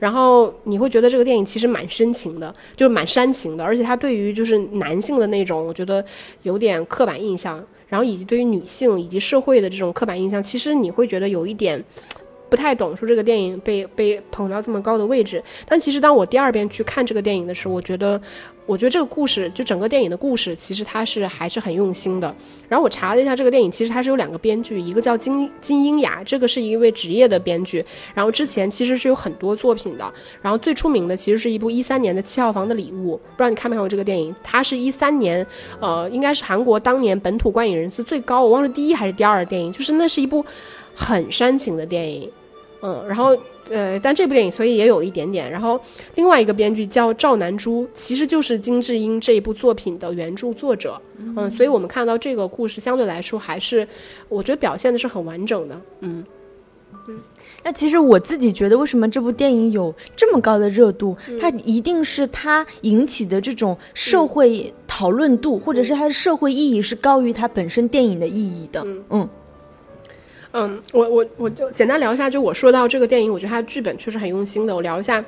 [0.00, 6.04] 然后你会觉得这个电影其实蛮深情的，就是蛮煽情的，而且它对于就是男性的那种，我觉得
[6.42, 11.82] 有点刻板印象，然后以及对于女性以及社会的这种刻板印象，其实你会觉得有一点。
[12.54, 18.20] 不太懂说这个电影被被捧到这么高的位置，但其实当我第二遍去看这个电影的时候，我觉得，
[18.64, 22.32] 我觉得这个故事就整个电影的故事，其实它是还是很用心的。
[22.68, 30.14] 然后我查了一下这个电影，其实它是有两个编剧，一个叫金金英雅，这个是一位职业的编剧，然后之前其实是有很多作品的。
[30.40, 34.32] 然后最出名的其实是一部一三年的七号房的礼物，不知道你看没看过这个电影？
[34.44, 35.44] 它是一三年，
[35.80, 40.46] 呃，应该是韩国当年本土观影人次最高，我忘了第一还是第二的电影，就是那是一部
[40.94, 42.30] 很煽情的电影。
[42.86, 43.34] 嗯，然后
[43.70, 45.50] 呃，但这部电影所以也有一点点。
[45.50, 45.80] 然后
[46.16, 51.00] 另外一个编剧叫赵南珠，其实就是金智英这一部作品的原著作者。
[51.18, 53.88] 嗯，所以我们看到这个故事相对来说还是，
[54.28, 55.80] 我觉得表现的是很完整的。
[56.00, 56.22] 嗯
[57.08, 57.18] 嗯，
[57.62, 61.16] 那其实我自己觉得，为什么这部电影有这么高的热度？
[61.40, 68.82] 它一定是它引起的这种社会讨论度，或者是它的社会意义是高于它本身电影的意义的。
[68.84, 69.04] 嗯。
[69.10, 69.28] 嗯，
[70.92, 74.74] 我我我就简单聊一下，就我说到这个电影，我觉得它剧本确实很用心的。
[74.74, 75.24] 我聊一下，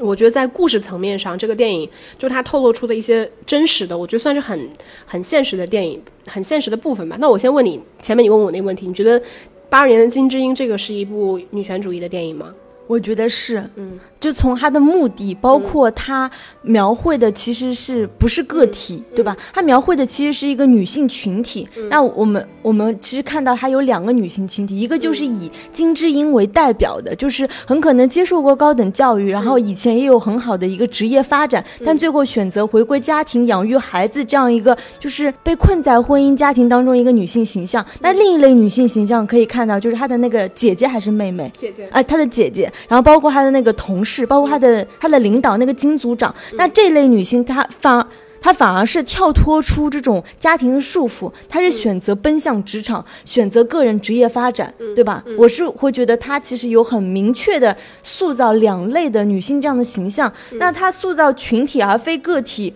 [0.00, 4.68] 我觉得在故事层面上，这个电影就它透露出的一些真实的，我觉得算是很
[5.04, 7.16] 很现实的电影，很现实的部分吧。
[7.18, 9.20] 那我先问你，前面你问我那个问题，你觉得
[9.68, 12.54] 八二年的金智英这个是一部女权主义的电影吗？
[12.86, 13.98] 我觉得是，嗯。
[14.20, 16.30] 就从他的目的，包括他
[16.60, 19.34] 描绘的，其实是不是个体，对吧？
[19.54, 21.66] 他描绘的其实是一个女性群体。
[21.88, 37.82] 那我们我们其实看到他有两个女性群体，一个就是以金智英为代表的，就是很可能接受过高等教育，然后以前也有很好的一个职业发展，但最后选择回归家庭养育孩子这样一个，就是被困在婚姻家庭当中一个女性形象。
[38.00, 41.50] 那另一类女性形象可以看到，就是她的那个姐姐还是妹妹？
[41.56, 41.88] 姐姐。
[41.90, 44.09] 哎，她的姐姐，然后包括她的那个同事。
[44.10, 48.06] 是，包括他的他的领导那个金组长，那这类女性，她反
[48.42, 55.22] 她反而是跳脱出这种家庭的束缚，她是选择奔向职场，选择个人职业发展，对吧？
[55.38, 60.32] 我是会觉得她其实有很明确的塑造两类的女性这样的形象。
[60.52, 62.72] 那她塑造群体而非个体，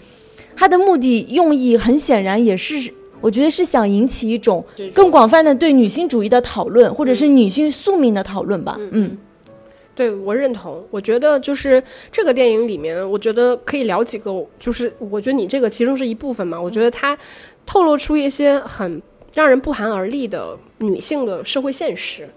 [0.55, 4.63] 她的目的用意很显然也是，我觉得是想引起一种
[4.93, 8.77] 更广泛的对女性主义的讨论，或者是女性宿命的讨论吧。
[8.93, 9.17] 嗯。
[9.95, 16.61] 对我认同，我觉得就是这个电影里面，我觉得可以聊几个，就是我觉得你这个其中是一部分嘛。
[16.61, 17.17] 我觉得它
[17.65, 19.01] 透露出一些很
[19.33, 22.29] 让人不寒而栗的女性的社会现实，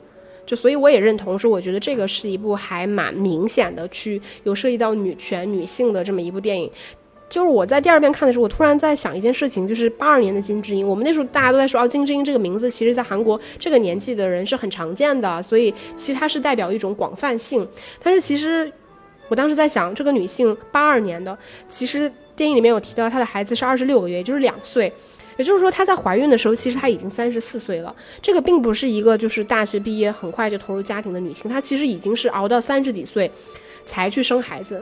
[0.46, 6.70] 就所以我也认同说，我觉得这个是一部还蛮明显的去有涉及到女权、女性的这么一部电影。
[7.30, 17.68] 就是我在第二遍看的时候，我突然在想一件事情，就是八二年的金智英，我们那时候大家都在说，哦，金智英这个名字，其实在韩国这个年纪的人是很常见的，所以其实它是代表一种广泛性。
[18.02, 18.72] 但是其实
[19.28, 24.90] 我当时在想，这个女性八二年的，其实电影里面有提到她的孩子是二十六个月，也就是两岁，
[25.36, 27.94] 也就是说她在怀孕的时候，其实她已经三十四岁了。
[28.22, 33.30] 这个并不是一个就是大学毕业很快就投入家庭的女性，她其实已经是熬到三十几岁
[33.86, 34.82] 才去生孩子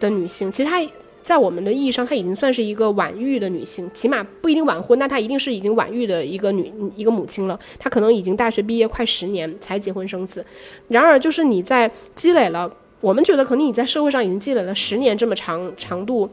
[0.00, 0.50] 的女性。
[0.50, 0.80] 其实她。
[1.24, 7.58] 在我们的意义上，她已经算是一个晚育的女性，起码不一定晚婚，那她一定是已经晚育的一个女一个母亲了。
[7.78, 10.44] 她可能已经大学毕业快十年才结婚生子。
[10.88, 12.70] 然而，就是你在积累了，
[13.00, 16.28] 我们觉得可能你在社会上已经积累了十年这么长长度，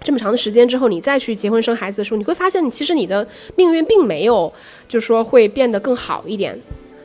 [0.00, 4.50] 这么长的时间之后，你再去结婚生孩子的时候，你会发现，其实你的命运并没有，
[4.88, 6.58] 就说会变得更好一点。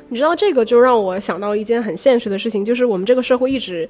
[0.08, 3.90] 你知道，这个就让我想到一件很现实的事情，就是我们这个社会一直。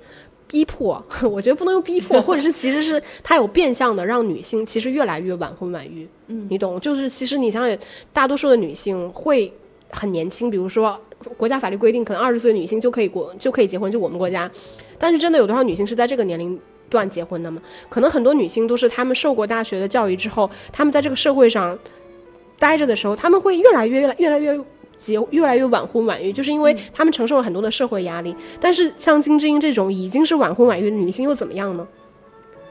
[0.52, 6.06] 逼迫， 我觉得不能用逼迫， 或者是其实是它有变相的让女性其实越来越晚婚晚育。
[6.28, 6.78] 嗯，你懂？
[6.82, 7.78] 就是其实你想想，
[8.12, 9.52] 大多数的女性会
[9.90, 11.00] 很年轻，比如说
[11.38, 14.52] 国家法律规定，可能二十岁女性就可以过就可以结婚，就我们国家。
[15.00, 17.62] 但是真的有多少女性是在这个年龄段结婚的吗？
[17.88, 21.80] 可能很多女性都是她们受过大学的教育之后，她们在这个社会上
[22.60, 24.62] 待着的时候，她们会越来越越来越来越。
[25.02, 28.34] 结越来越晚婚晚育，就是因为他们承受了很多的社会压力。
[28.60, 31.86] 但是像金智英这种已经是晚婚晚育的女性又怎么样呢？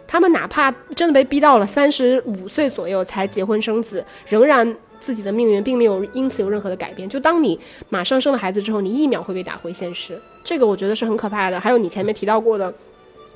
[0.06, 7.08] 她们哪怕真的被逼到了三十五岁左右才结婚生子，仍然自己的命运并没有因此有任何的改变。
[7.08, 7.58] 就当你
[7.88, 11.60] 马上生了孩子之后，你一秒会被打回现实，这个我觉得是很可怕的。
[11.60, 12.72] 还有你前面提到过的，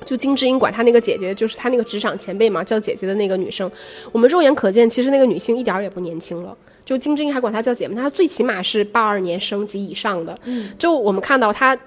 [0.03, 3.71] 就金智英管她那个姐姐，就是她那个职场前辈嘛，叫姐姐的那个女生，
[4.11, 6.57] 我们肉眼可见，其实那个女性一点儿也不年轻了。
[6.85, 10.37] 就金智英还管她叫姐妹，她最起码是八二年生及以上的。
[10.43, 11.77] 嗯，就我们看到她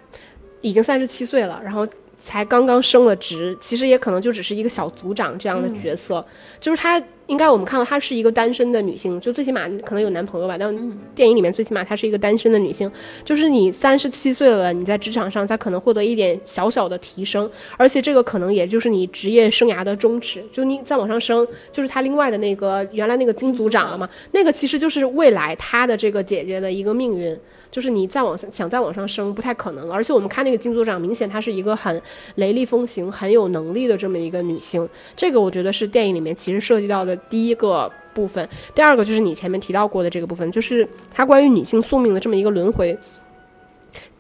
[0.60, 1.86] 已经三十七岁了，然后
[2.18, 6.24] 才刚刚升了职，其实也可能就只是一个小组长这样的角色，
[6.60, 7.02] 就是她。
[7.28, 10.56] 应该我们看到她是一个单身的女性，就最起码可能有男朋友吧。
[10.58, 10.74] 但
[11.14, 12.90] 电影里面最起码她是一个单身的女性。
[13.22, 20.42] 就是你三十七岁了，你在职场上才可能获得一点小小的提升，而且这个可能也就是你职业生涯的终止。
[20.50, 24.08] 就你再往上升，就是她另外的那个原来那个金组长了嘛？
[24.32, 27.38] 那个其实就是未来她的这个姐姐的一个命运。
[27.70, 29.92] 就是你再往上想再往上升不太可能。
[29.92, 32.00] 而且我们看那个金组长，明显她是一个很
[32.36, 34.88] 雷厉风行、很有能力的这么一个女性。
[35.14, 37.17] 这个我觉得是电影里面其实涉及到的。
[37.28, 42.96] 第一个部分，第二个就是你前面提到过的这个部分，就是他关于女性宿命的这么一个轮回。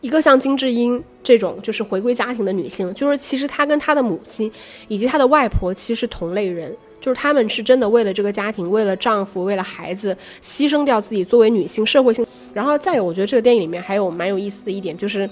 [0.00, 4.50] 一个像金智英这种就是回归家庭的女性，就是其实她跟她的母亲
[4.86, 12.24] 以及她的外婆其实是同类人，就是她们是真的为了这个家庭，为了丈夫，为了孩子，牺牲掉自己作为女性社会性。
[12.54, 15.28] 然后再有，我觉得这个电影里面还有蛮有意思的一点，就是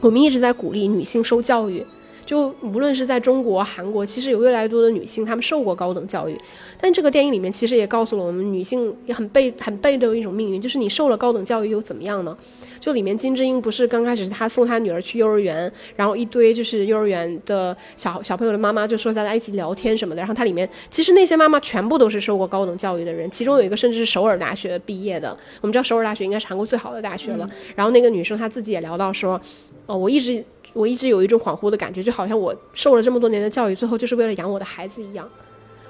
[0.00, 1.84] 我们一直在鼓励女性受教育。
[2.24, 6.38] 就无论是在中国、韩国，其实有越来越多的女性，她们受过高等教育。
[6.80, 12.36] 但这个电影里面其实也告诉了我们，女性也很被很被的一种命运，就是你受了高等教育又怎么样呢？
[12.80, 20.20] 就里面金智英不是刚开始她送她女儿去幼儿园，然后一堆就是幼儿园的小小朋友的妈妈就说大家一起聊天什么的。
[20.20, 25.34] 然后它里面其实那些妈妈全部都是受过高等教育的人，其中有一个甚至是首尔大学毕业的。
[25.60, 27.48] 我们知道首尔大学应该是韩国最好的大学了。
[27.74, 29.40] 然后那个女生她自己也聊到说，
[29.86, 30.44] 哦，我一直。
[30.74, 35.26] 我一直有一种恍惚的感觉，就好像我受了这么多年的教育，最后就是为了养我的孩子一样。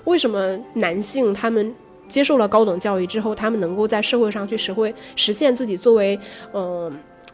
[0.04, 1.74] 为什么男性他们
[2.06, 6.18] 接受了高等教育之后，他们能够在社会上去实会实现自己作为，
[6.52, 6.92] 嗯，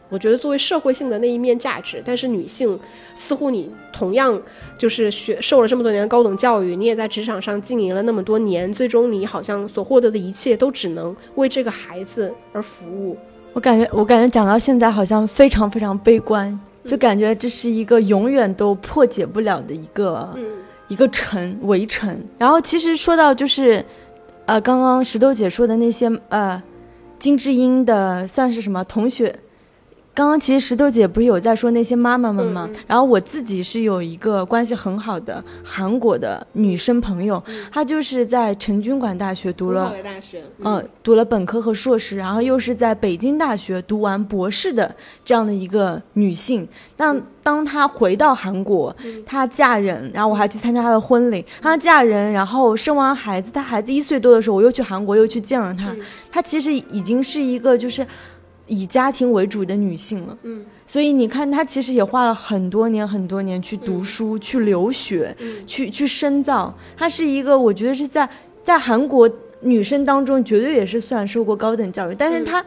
[0.08, 2.00] 我觉得作为社会性的那一面价值？
[2.06, 2.78] 但是女性
[3.16, 4.40] 似乎你同样
[4.78, 13.16] 就是学受了这么多年的高等教育，你也在职场上经营了那么多年，最终你好像所获得的一切都只能为这个孩子而服务。
[13.52, 16.56] 我感觉，我感觉讲到现在好像非常非常悲观。
[16.84, 20.36] 就感觉这是一个永远都破解不了的一个
[20.88, 22.22] 一个尘围城。
[22.38, 23.84] 然后其实说到就是，
[24.46, 26.62] 呃，刚刚石头姐说的那些呃，
[27.18, 29.38] 金智英的算是什么同学？
[30.20, 32.68] 刚刚其实石头姐不是有在说那些妈妈们吗？
[32.86, 37.42] 然后我自己是有一个关系很好的韩国的女生朋友，
[37.72, 44.94] 她就是在成均馆大学读了，大学，嗯，读了本科和硕士，然后又是在北京大学读完博士的
[45.24, 46.68] 这样的一个女性。
[46.98, 48.94] 那当她回到韩国，
[49.24, 51.42] 她嫁人，然后我还去参加她的婚礼。
[51.62, 55.96] 她嫁人，然后生完孩子，她孩子一岁多的时候，我又去韩国又去见了她。
[56.30, 58.06] 她其实已经是一个就是。
[58.70, 66.72] 以家庭为主的女性了，嗯，所以你看，她其实也花了很多年、很多年去读书、去留学、去去深造。
[66.96, 68.28] 她是一个，我觉得是在
[68.62, 69.28] 在韩国
[69.62, 72.14] 女生当中，绝对也是算受过高等教育。
[72.16, 72.64] 但是她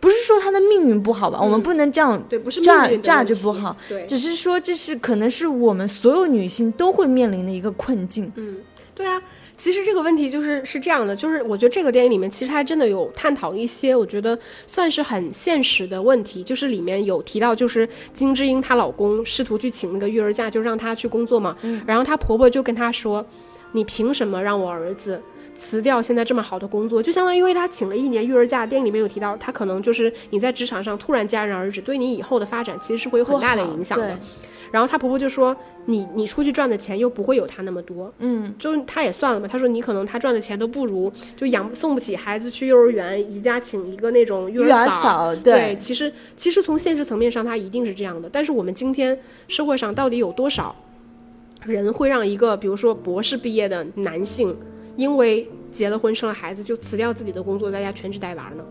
[0.00, 1.38] 不是说她的命运不好吧？
[1.38, 8.32] 我们不能这样对，不是炸炸着不好，对，只是说这是可能是我们所有女性都会面临的一个困境。
[8.36, 8.56] 嗯，
[8.94, 9.20] 对啊。
[9.56, 23.24] 其实这个问题就是是这样的，就是我觉得这个电影里面其实它真的有探讨一些我觉得算是很现实的问题，就是里面有提到，就是金智英她老公试图去请那个育儿假，就让她去工作嘛，然后她婆婆就跟她说，
[23.72, 25.22] 你凭什么让我儿子
[25.56, 27.00] 辞掉现在这么好的工作？
[27.00, 34.18] 就相当于因为他请了一年育儿假，电影里面有提到，他可能就是你在职场上突然戛然而止，对你以后的发展其实是会有很大的影响的。
[34.70, 35.56] 然后她婆婆就说
[35.86, 39.46] ：“你你出去赚的钱又不会有她那么多，嗯，就她也算了嘛。
[39.46, 45.34] 她说你可能她赚的钱都不如就养送不起孩子去幼儿园，宜家请一个那种育儿嫂。
[45.36, 48.28] 对，其实其实从现实层面上，她一定是这样的。
[48.30, 50.74] 但是我们今天社会上到底有多少
[51.64, 54.56] 人会让一个比如说博士毕业的男性，
[54.96, 58.64] 因为结了婚生了孩子就辞掉自己的工作，在家全职带娃呢？”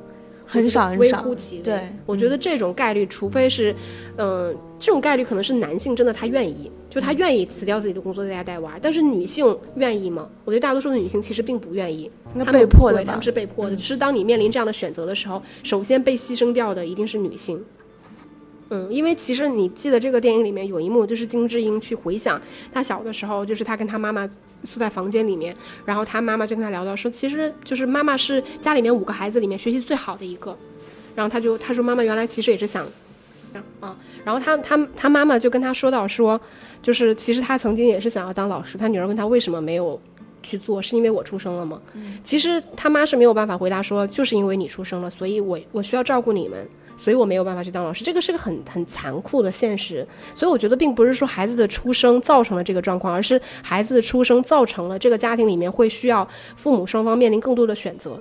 [0.53, 1.61] 很少，微乎其微。
[1.63, 3.73] 对，我觉得这种概率，除非是，
[4.17, 8.77] 嗯，这种概率可能是男性真的他愿意，就他愿意辞掉自己的工作在家带娃。
[8.79, 10.29] 但是女性愿意吗？
[10.45, 12.11] 我觉得大多数的女性其实并不愿意，
[12.45, 13.75] 她被迫的，他们是被迫的。
[13.75, 17.59] 就是当你面临这样的选择的时候，首先被牺牲掉的一定是女性。
[18.73, 22.41] 嗯，因为其实你记得这个电影里面有一幕，就是金智英去回想
[22.73, 25.55] 她小的时候，就是她跟她妈妈住在房间里面，
[25.85, 30.57] 然后她妈妈就跟她聊到说，其实就是妈妈是家里面五个孩子里面学习最好的一个，
[31.13, 32.83] 然后她就她说妈妈原来其实也是想，
[33.79, 33.95] 啊，
[34.25, 36.41] 然后她她她妈妈就跟她说到说，
[36.81, 40.01] 就是其实她曾经也是想要当老师，她女儿问她为什么没有
[40.41, 41.79] 去做，是因为我出生了吗？
[42.23, 46.67] 其实他妈是没有办法回答说，就是因为你出生了，所以我我需要照顾你们。
[47.03, 50.07] 所以我没有办法去当老师，这个是个很很残酷的现实。
[50.33, 56.25] 所以我觉得并不是说孩子的出生造成了这个状况，而是孩子的出生造成了这个家庭里面会需要
[56.55, 58.17] 父母双方面临更多的选择，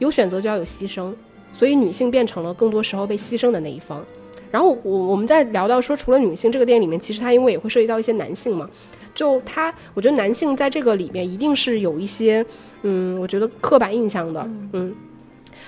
[0.00, 1.14] 有选择就要有牺牲，
[1.52, 4.04] 所以女性变成了更多时候被牺牲的那一方。
[4.50, 8.68] 然后我我们在聊到说，除了女性，这个电影里面其实它因为也会涉及到一些男性嘛，
[9.14, 12.44] 就他我觉得男性在这个里面一定是有一些
[12.82, 14.92] 嗯，我觉得刻板印象的，嗯。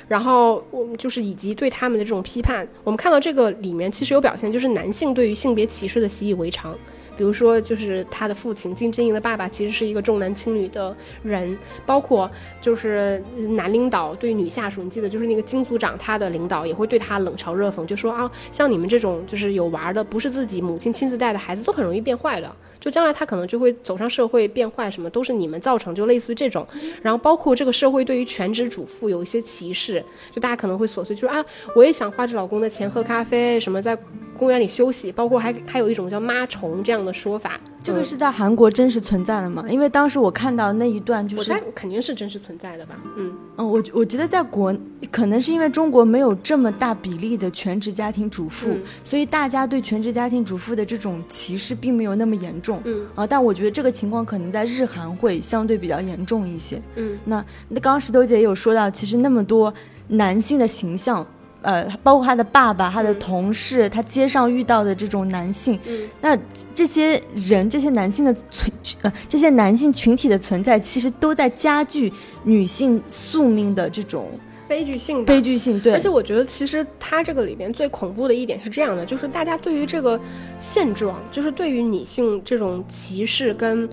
[0.08, 6.76] 然后我们就是以及对他们的这种批判，我们看到这个里面其实有表现，就是男性对于性别歧视的习以为常。
[7.16, 11.56] 比如说，就是他的父亲金智英的爸爸，其实是一个重男轻女的人。
[11.84, 22.54] 包括就是男领导对女下属，你记得，就是那个金组长，他的领导也会对他冷嘲热讽，就说啊，像你们这种就是有娃的，不是自己母亲亲自带的孩子，都很容易变坏的。
[22.80, 26.66] 就将来他可能就会走上社会变坏，什么都是你们造成，就类似于这种。
[27.02, 31.44] 然后包括这个社会对于全职主妇有一些歧视，就大家可能会琐碎，就是啊，
[31.74, 33.96] 我也想花着老公的钱喝咖啡，什么在。
[34.38, 39.64] 公园里休息，包括还还有一种叫“妈虫”这样的说法，这个是在韩国真实存在的吗？
[39.68, 43.00] 因为当时我看到那一段，就是我肯定是真实存在的吧。
[43.16, 44.76] 嗯嗯，我我觉得在国
[45.10, 52.82] 可能是因为中国没有这么大比例的全职家庭主妇，所以大家对全职家庭主妇的这种歧视并没有那么严重。
[52.84, 56.82] 嗯啊，但我觉得这个情况可能在日韩会相对比较严重一些。
[56.96, 59.72] 嗯，那那刚刚石头姐也有说到，其实那么多
[60.08, 61.26] 男性的形象。
[61.62, 65.78] 呃，包括他的爸爸、他的同事，他街上遇到的这种男性，
[66.20, 66.38] 那
[66.74, 68.70] 这些人、这些男性的存
[69.02, 72.12] 呃，这些男性群体的存在，其实都在加剧
[72.44, 74.28] 女性宿命的这种
[74.68, 75.24] 悲剧性。
[75.24, 75.92] 悲剧性，对。
[75.92, 80.20] 而且我觉得，其实他这个里边最恐怖的一点是这样的，就是大家对于这个
[80.60, 83.88] 现状，就是对于女性这种歧视跟。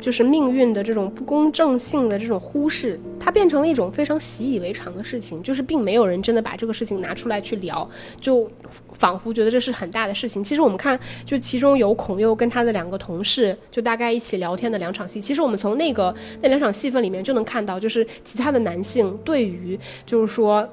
[0.00, 7.88] 就是命运的这种不公正性的这种忽视，它变成了一种非常习以为常的事情，就是并没有人真的把这个事情拿出来去聊，
[8.20, 8.50] 就
[8.94, 10.42] 仿佛觉得这是很大的事情。
[10.42, 15.20] 其实我们看，就其中有孔佑跟他的两个同事，就大概一起聊天的两场戏。
[15.20, 20.68] 其实我们从那个那两场戏份里面就能看到，就是其他的男性对于就是说。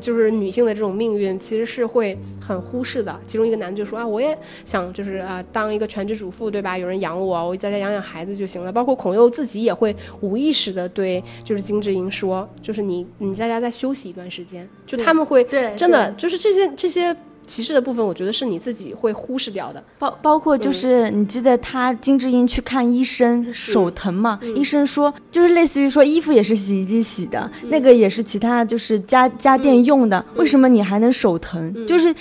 [0.00, 3.20] 就是女性的这种命运，其实是会很忽视的。
[3.26, 6.78] 其中一个男的就说啊，我也想就是啊，当一个全职主妇，对吧？
[6.78, 8.72] 有人养我，我在家养养孩子就行了。
[8.72, 14.68] 包括孔佑自己也会无意识的对，就是金智英说，就是你你在家再休息一段时间。
[14.86, 15.44] 就他们会
[15.76, 17.14] 真的就是这些这些
[17.46, 19.82] 歧视的部分，我觉得是你自己会忽视掉的。
[19.98, 24.38] 包包括就是你记得他金智英去看医生手疼嘛？
[24.56, 31.86] 医生说就是类似于说衣服也是洗衣机洗的，那个也是其他就是家家电用的，为什么你还能手疼？
[31.86, 32.14] 就是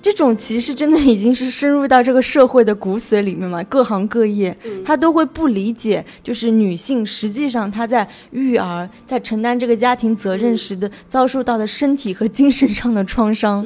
[0.00, 3.62] 这种歧视真的已经是深入到这个社会的骨髓里面嘛？
[3.64, 13.64] 各行各业他都会不理解，就是女性实际上她在育儿、在承担这个家庭责任时的遭受到的身体和精神上的创伤。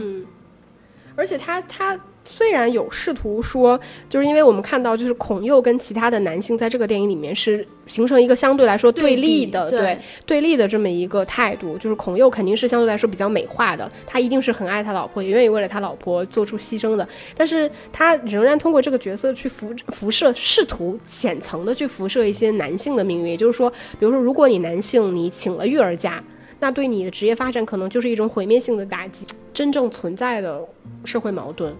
[1.16, 11.78] 而且他他虽然有试图说，就是因为我们看到，就是孔佑跟其他的男性在这个电影里面是形成一个相对来说对立的，对对立的这么一个态度。
[11.78, 17.08] 就是孔佑肯定是相对来说比较美化的，他一定是很爱他老婆，也愿意为了他老婆做出牺牲的。
[17.36, 23.30] 但是他仍然通过这个角色去辐辐射，试图浅层的去辐射一些男性的命运。
[23.30, 26.22] 也就是说，比如说，如果你男性你请了育儿假。
[26.58, 30.60] 那对你的职业发展可能就是一种毁灭性的打击，真正存在的
[31.04, 31.74] 社会矛盾。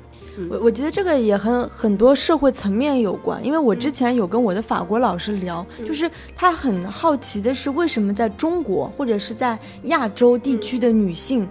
[0.51, 11.49] 我我觉得这个也很很多社会层面有关，因为我之前有跟我的法国老师聊，就是他很好奇的是为什么在中国或者是在亚洲地区的女性，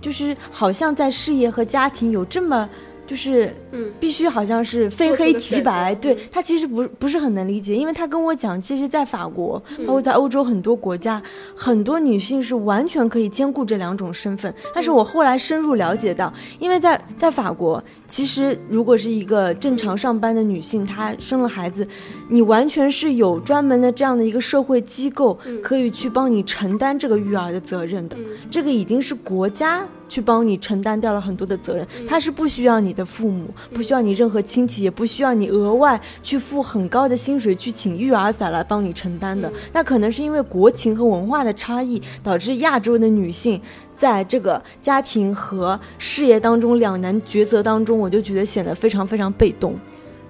[0.00, 2.68] 就是好像在事业和家庭有这么。
[3.06, 11.22] 就是，嗯，必须好像是非黑即白，对他其实不不是很能理解，因为他跟我讲，其实，在法国，包括在欧洲很多国家，
[11.54, 14.52] 很多女性是完全可以兼顾这两种身份。
[14.74, 21.86] 但是我后来深入了解到，因为在在法国，其实如果是一个正常上班的女性，她生了孩子，
[22.28, 28.16] 你完全是有专门的这样的一个社会机构可以去帮你承担这个育儿的责任的，
[28.50, 29.86] 这个已经是国家。
[30.08, 39.52] 去帮你承担掉了很多的责任，他是不需要你的父母，不需要你任何亲戚，也不需要你额外去付很高的薪水去请育儿嫂来帮你承担的。
[39.72, 43.60] 那可能是因为国情和文化的差异，导致亚洲的女性
[43.96, 49.74] 在这个家庭和事业当中两难抉择当中，我就觉得显得非常非常被动。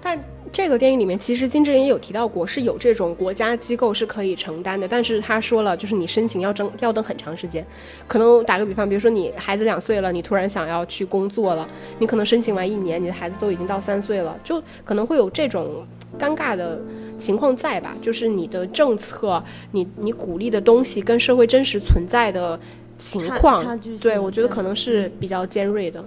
[0.00, 0.18] 但。
[0.52, 4.86] 这个电影里面，其实金智英也有提到过，是有这种国家机构是可以承担的。
[4.88, 7.66] 但是他说了，就是你申请要等要等很长时间，
[8.06, 11.68] 可能打个比方，比如说你孩子两岁了，你突然想要去工作了，
[11.98, 15.86] 你可能申请完一年，你的孩子都已经到三岁了，就可能会有这种
[16.18, 16.80] 尴尬的
[17.18, 17.94] 情况在吧？
[18.00, 19.42] 就是你的政策，
[19.72, 22.58] 你你鼓励的东西跟社会真实存在的
[22.96, 26.02] 情况，对我觉得可能是比较尖锐的。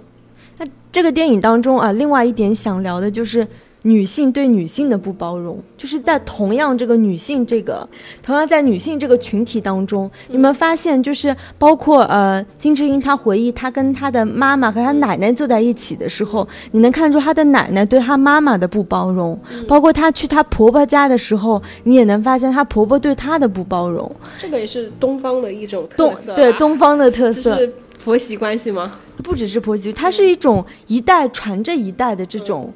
[0.58, 3.46] 那这个电影当中啊，另外一点想聊的就是。
[3.82, 7.88] 女性对女性的不包容，就是在同样这个女性这个，
[8.22, 24.14] 同样在女性这个群体当中，你们发现就是包括呃金智英她回忆她跟她的妈妈和她奶奶坐在一起的时候，你能看出她的奶奶对她妈妈的不包容，包括她去她婆婆家的时候，你也能发现她婆婆对她的不包容。
[24.38, 27.72] 这个也是东方的一种特色，对东方的特色是
[28.04, 28.92] 婆媳关系吗？
[29.24, 32.70] 不只是婆媳，它是一种一代传着一代的这种。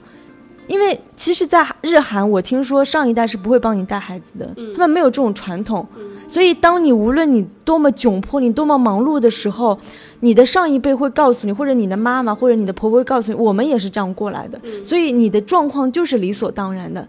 [0.67, 5.87] 因为其实，在日韩，我听说上一代是不会帮你带孩子的，他们没有这种传统。
[6.27, 9.79] 所以，当你无论你多么窘迫，你多么忙碌的时候，
[10.21, 14.59] 你的上一辈会告诉你，或者你的妈妈或者你的婆婆会告诉你，我们也是这样过来的。
[14.83, 17.07] 所以，你的状况就是理所当然的。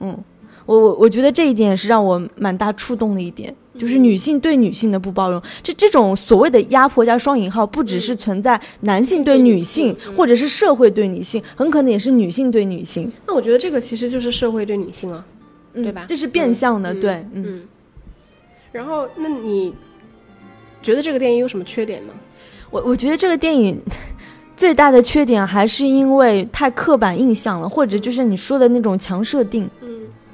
[0.00, 0.16] 嗯，
[0.66, 3.54] 我我我觉得这一点是让我蛮大触动的一点。
[3.78, 13.10] 就是女性对女性的不包容，这这种所谓的压迫加双引号，不只是存在男性对女性，或者是社会对女性，很可能也是女性对女性。
[13.26, 15.24] 那我觉得这个其实就是社会对女性啊，
[15.72, 16.04] 对吧？
[16.08, 17.62] 这是变相的，对，嗯。
[18.70, 19.74] 然后，那你
[20.82, 22.12] 觉得这个电影有什么缺点吗？
[22.70, 23.80] 我我觉得这个电影
[24.54, 29.68] 最大的缺点还是因为太刻板印象了，或者就是你说的那种强设定。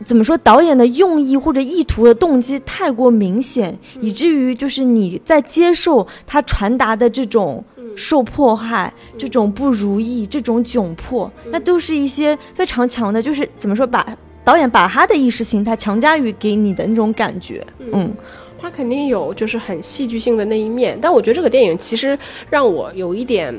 [0.05, 0.37] 怎么说？
[0.39, 7.65] 导演的用意或者意图的动机太过明显，以至于就是你在接受他传达的这种
[7.97, 13.87] 受迫害、这种不如意、这种窘迫，那都是一些非常强的，就是怎么说？
[13.87, 14.07] 把
[14.45, 17.67] 导演把他的意识形态强加于给你的那种感觉。
[17.93, 18.13] 嗯，
[18.59, 22.19] 他肯定有就是很戏剧性的那一面，但我觉得这个电影其实
[22.51, 23.55] 让我有一点，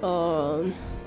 [0.00, 0.62] 呃。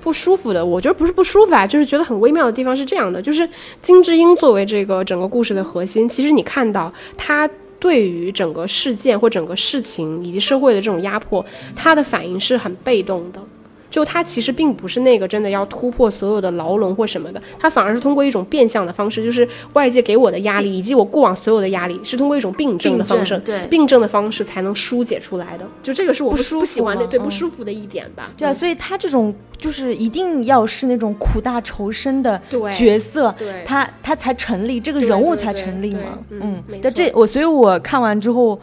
[0.08, 3.48] 不舒服的，我觉得不是不舒服啊，就是觉得很微妙的地方是这样的，就是
[3.82, 11.46] 金智英作为这个整个故事的核心，其实你看到她对于整个事件或整个事情以及社会的这种压迫，
[11.76, 13.44] 他的反应是很被动的。
[13.90, 25.66] 就他其实并不是那个真的要突破所有的牢笼或什么的，他反而是通过一种变相的方式，就是外界给我的压力以及我过往所有的压力，是通过一种病症的方式，对病症的方式才能疏解出来的。
[25.82, 28.30] 就这个是我不不喜欢的，对不舒服的一点吧。
[28.38, 32.40] 对啊，所以他这种就是一定要是那种苦大仇深的
[32.74, 36.20] 角色，对，他他才成立，这个人物才成立嘛。
[36.30, 38.60] 嗯，但这我所以我看完之后，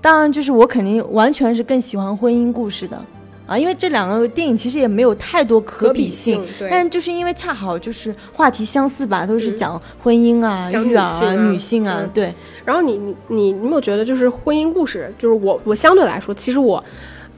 [0.00, 3.04] 当然就是我肯定完全是更喜欢婚姻故事的。
[3.48, 12.34] 啊，因为这两个电影其实也没有太多可比性，对但就是因为恰好就是话题相似吧，都是讲婚姻啊、讲育儿啊、女性啊对，
[12.66, 16.84] 然后你你你你有没有觉得就是婚姻故事，就是我我相对来说，其实我，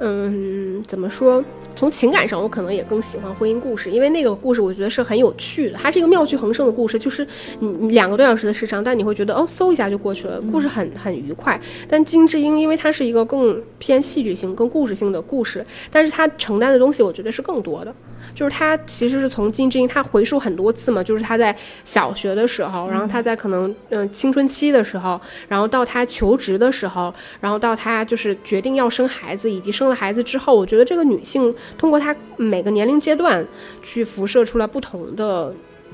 [0.03, 1.45] 嗯，怎么说？
[1.77, 7.27] 从情感上，我可能也更喜欢婚姻故事，因为那个故事我觉得是很有趣的，它是一个妙趣横生的故事，就是
[7.59, 11.59] 你你两个多小时的时长，但你会觉得哦，嗖一下就过去了，故事很很愉快。
[11.89, 17.95] 但金智英因为它是一个更偏戏剧性、更故事性的故事，但是它承担的东西我觉得是更多的。
[18.35, 33.47] 就是他其实是从金智英，他回溯很多次嘛，就是他在小学的时候，然后他在可能嗯、呃青春期的时候，然后到他求职的时候，然后到他就是决定要生孩子，以及生了孩子之后，我觉得这个女性通过她每个年龄阶段
[33.83, 35.53] 去辐射出来不同的。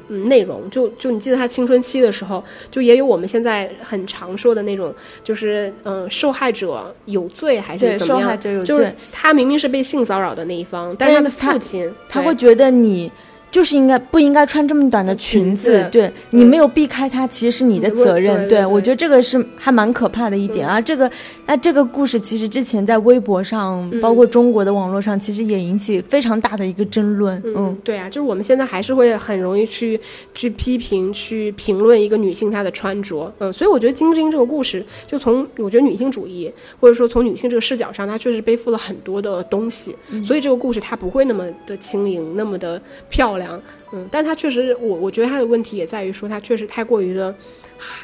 [0.09, 4.95] 嗯，内容就就你记得她青春期的时候，就也有我们现在很常说的那种，
[5.25, 8.21] 就是嗯、呃受害者有罪还是怎么样？
[8.21, 13.11] 受害者有就是罪她明明是被性骚扰的那一方，但是她父亲对他会觉得你
[13.51, 18.49] 就是应该不应该穿这么短的裙裙子，子对你没有避开他，其实是你的责任。
[18.49, 20.81] 对我觉得这个是还蛮可怕的一点啊。
[20.81, 21.11] 这个
[21.47, 27.41] 那这个故事其实之前在微博上，包括中国的网络上，其实也引起非常大的一个争论。
[27.45, 29.99] 嗯，对啊，就是我们现在还是会很容易去
[30.35, 39.95] 去批评、去评论一个女性她的穿着，嗯，所以我觉得金智英这个故事，就从我觉得女性主义或者说从女性这个视角上，她确实背负了很多的东西，
[40.25, 43.61] 所以这个故事它不会那么的轻盈，那么的漂亮，
[43.93, 47.35] 嗯，但他确实，我我觉得他的问题也在于说，他确实太过于的，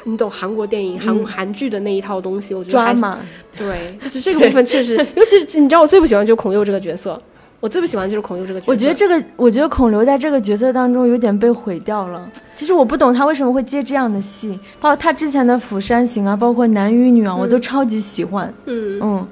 [0.05, 3.19] 你懂韩国电影、韩、韩剧的那一套东西，我觉得抓马，
[3.57, 7.21] 对， 就这个部分确实，尤其是你知道，我最不喜欢就是孔侑这个角色，
[7.59, 8.71] 我最不喜欢就是孔侑这个角色。
[8.71, 12.29] 我觉得这个，我觉得孔刘在这个角色当中有点被毁掉了。
[12.55, 18.53] 其实我不懂他为什么会接这样的戏，包括他之前的《釜山行》啊，包括《男与女》啊，我都超级喜欢。
[18.65, 19.27] 嗯嗯，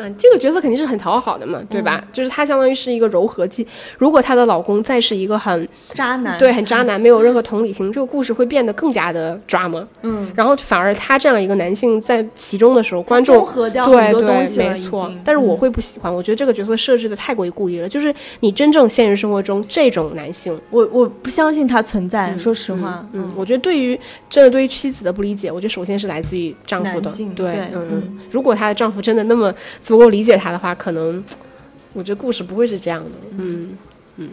[0.00, 2.02] 嗯，这个角色肯定是很讨好的嘛，对吧？
[2.12, 3.66] 就是她相当于是一个柔和剂。
[3.98, 9.84] 如果她的老公再是一个很渣男，对很渣男，没有任何同理心，这个故事会变得更加的 drama。
[10.02, 15.12] 嗯，然后反而他这样一个男性在其中的时候，观众对对没错。
[15.24, 17.88] 但是我嗯会不喜欢，我觉得这个角色设置的太过于故意了。
[17.88, 23.98] 就是你真正现实生活中这种男性，我我不相信他存在，说实话，嗯，我觉得对于
[24.30, 28.18] 真的对于妻子的不理解，我觉得首先是来自于丈夫的，对嗯。
[28.30, 29.52] 如果她的丈夫真的那么
[29.88, 31.24] 足够理解他的话，可能
[31.94, 33.78] 我觉得故事不会是这样的，嗯
[34.16, 34.28] 嗯。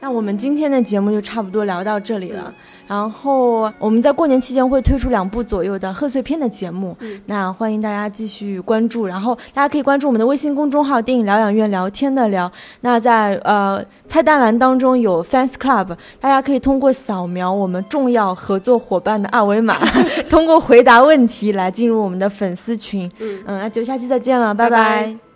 [0.00, 2.54] 那我们今天的节目就差不多聊到这里了。
[2.86, 6.96] 然后我们在过年期间会推出两部左右的贺岁片的节目，
[7.26, 9.06] 那欢迎大家继续关注。
[9.06, 12.50] 然后大家可以关注我们的微信公众号“电影疗养院聊天的聊”。
[12.80, 19.76] 那在呃菜单栏当中有 Fans Club，大家可以通过扫描我们重要合作伙伴的二维码，
[20.30, 23.10] 通过回答问题来进入我们的粉丝群。
[23.20, 24.76] 嗯那就下期再见了，拜拜
[25.10, 25.27] 拜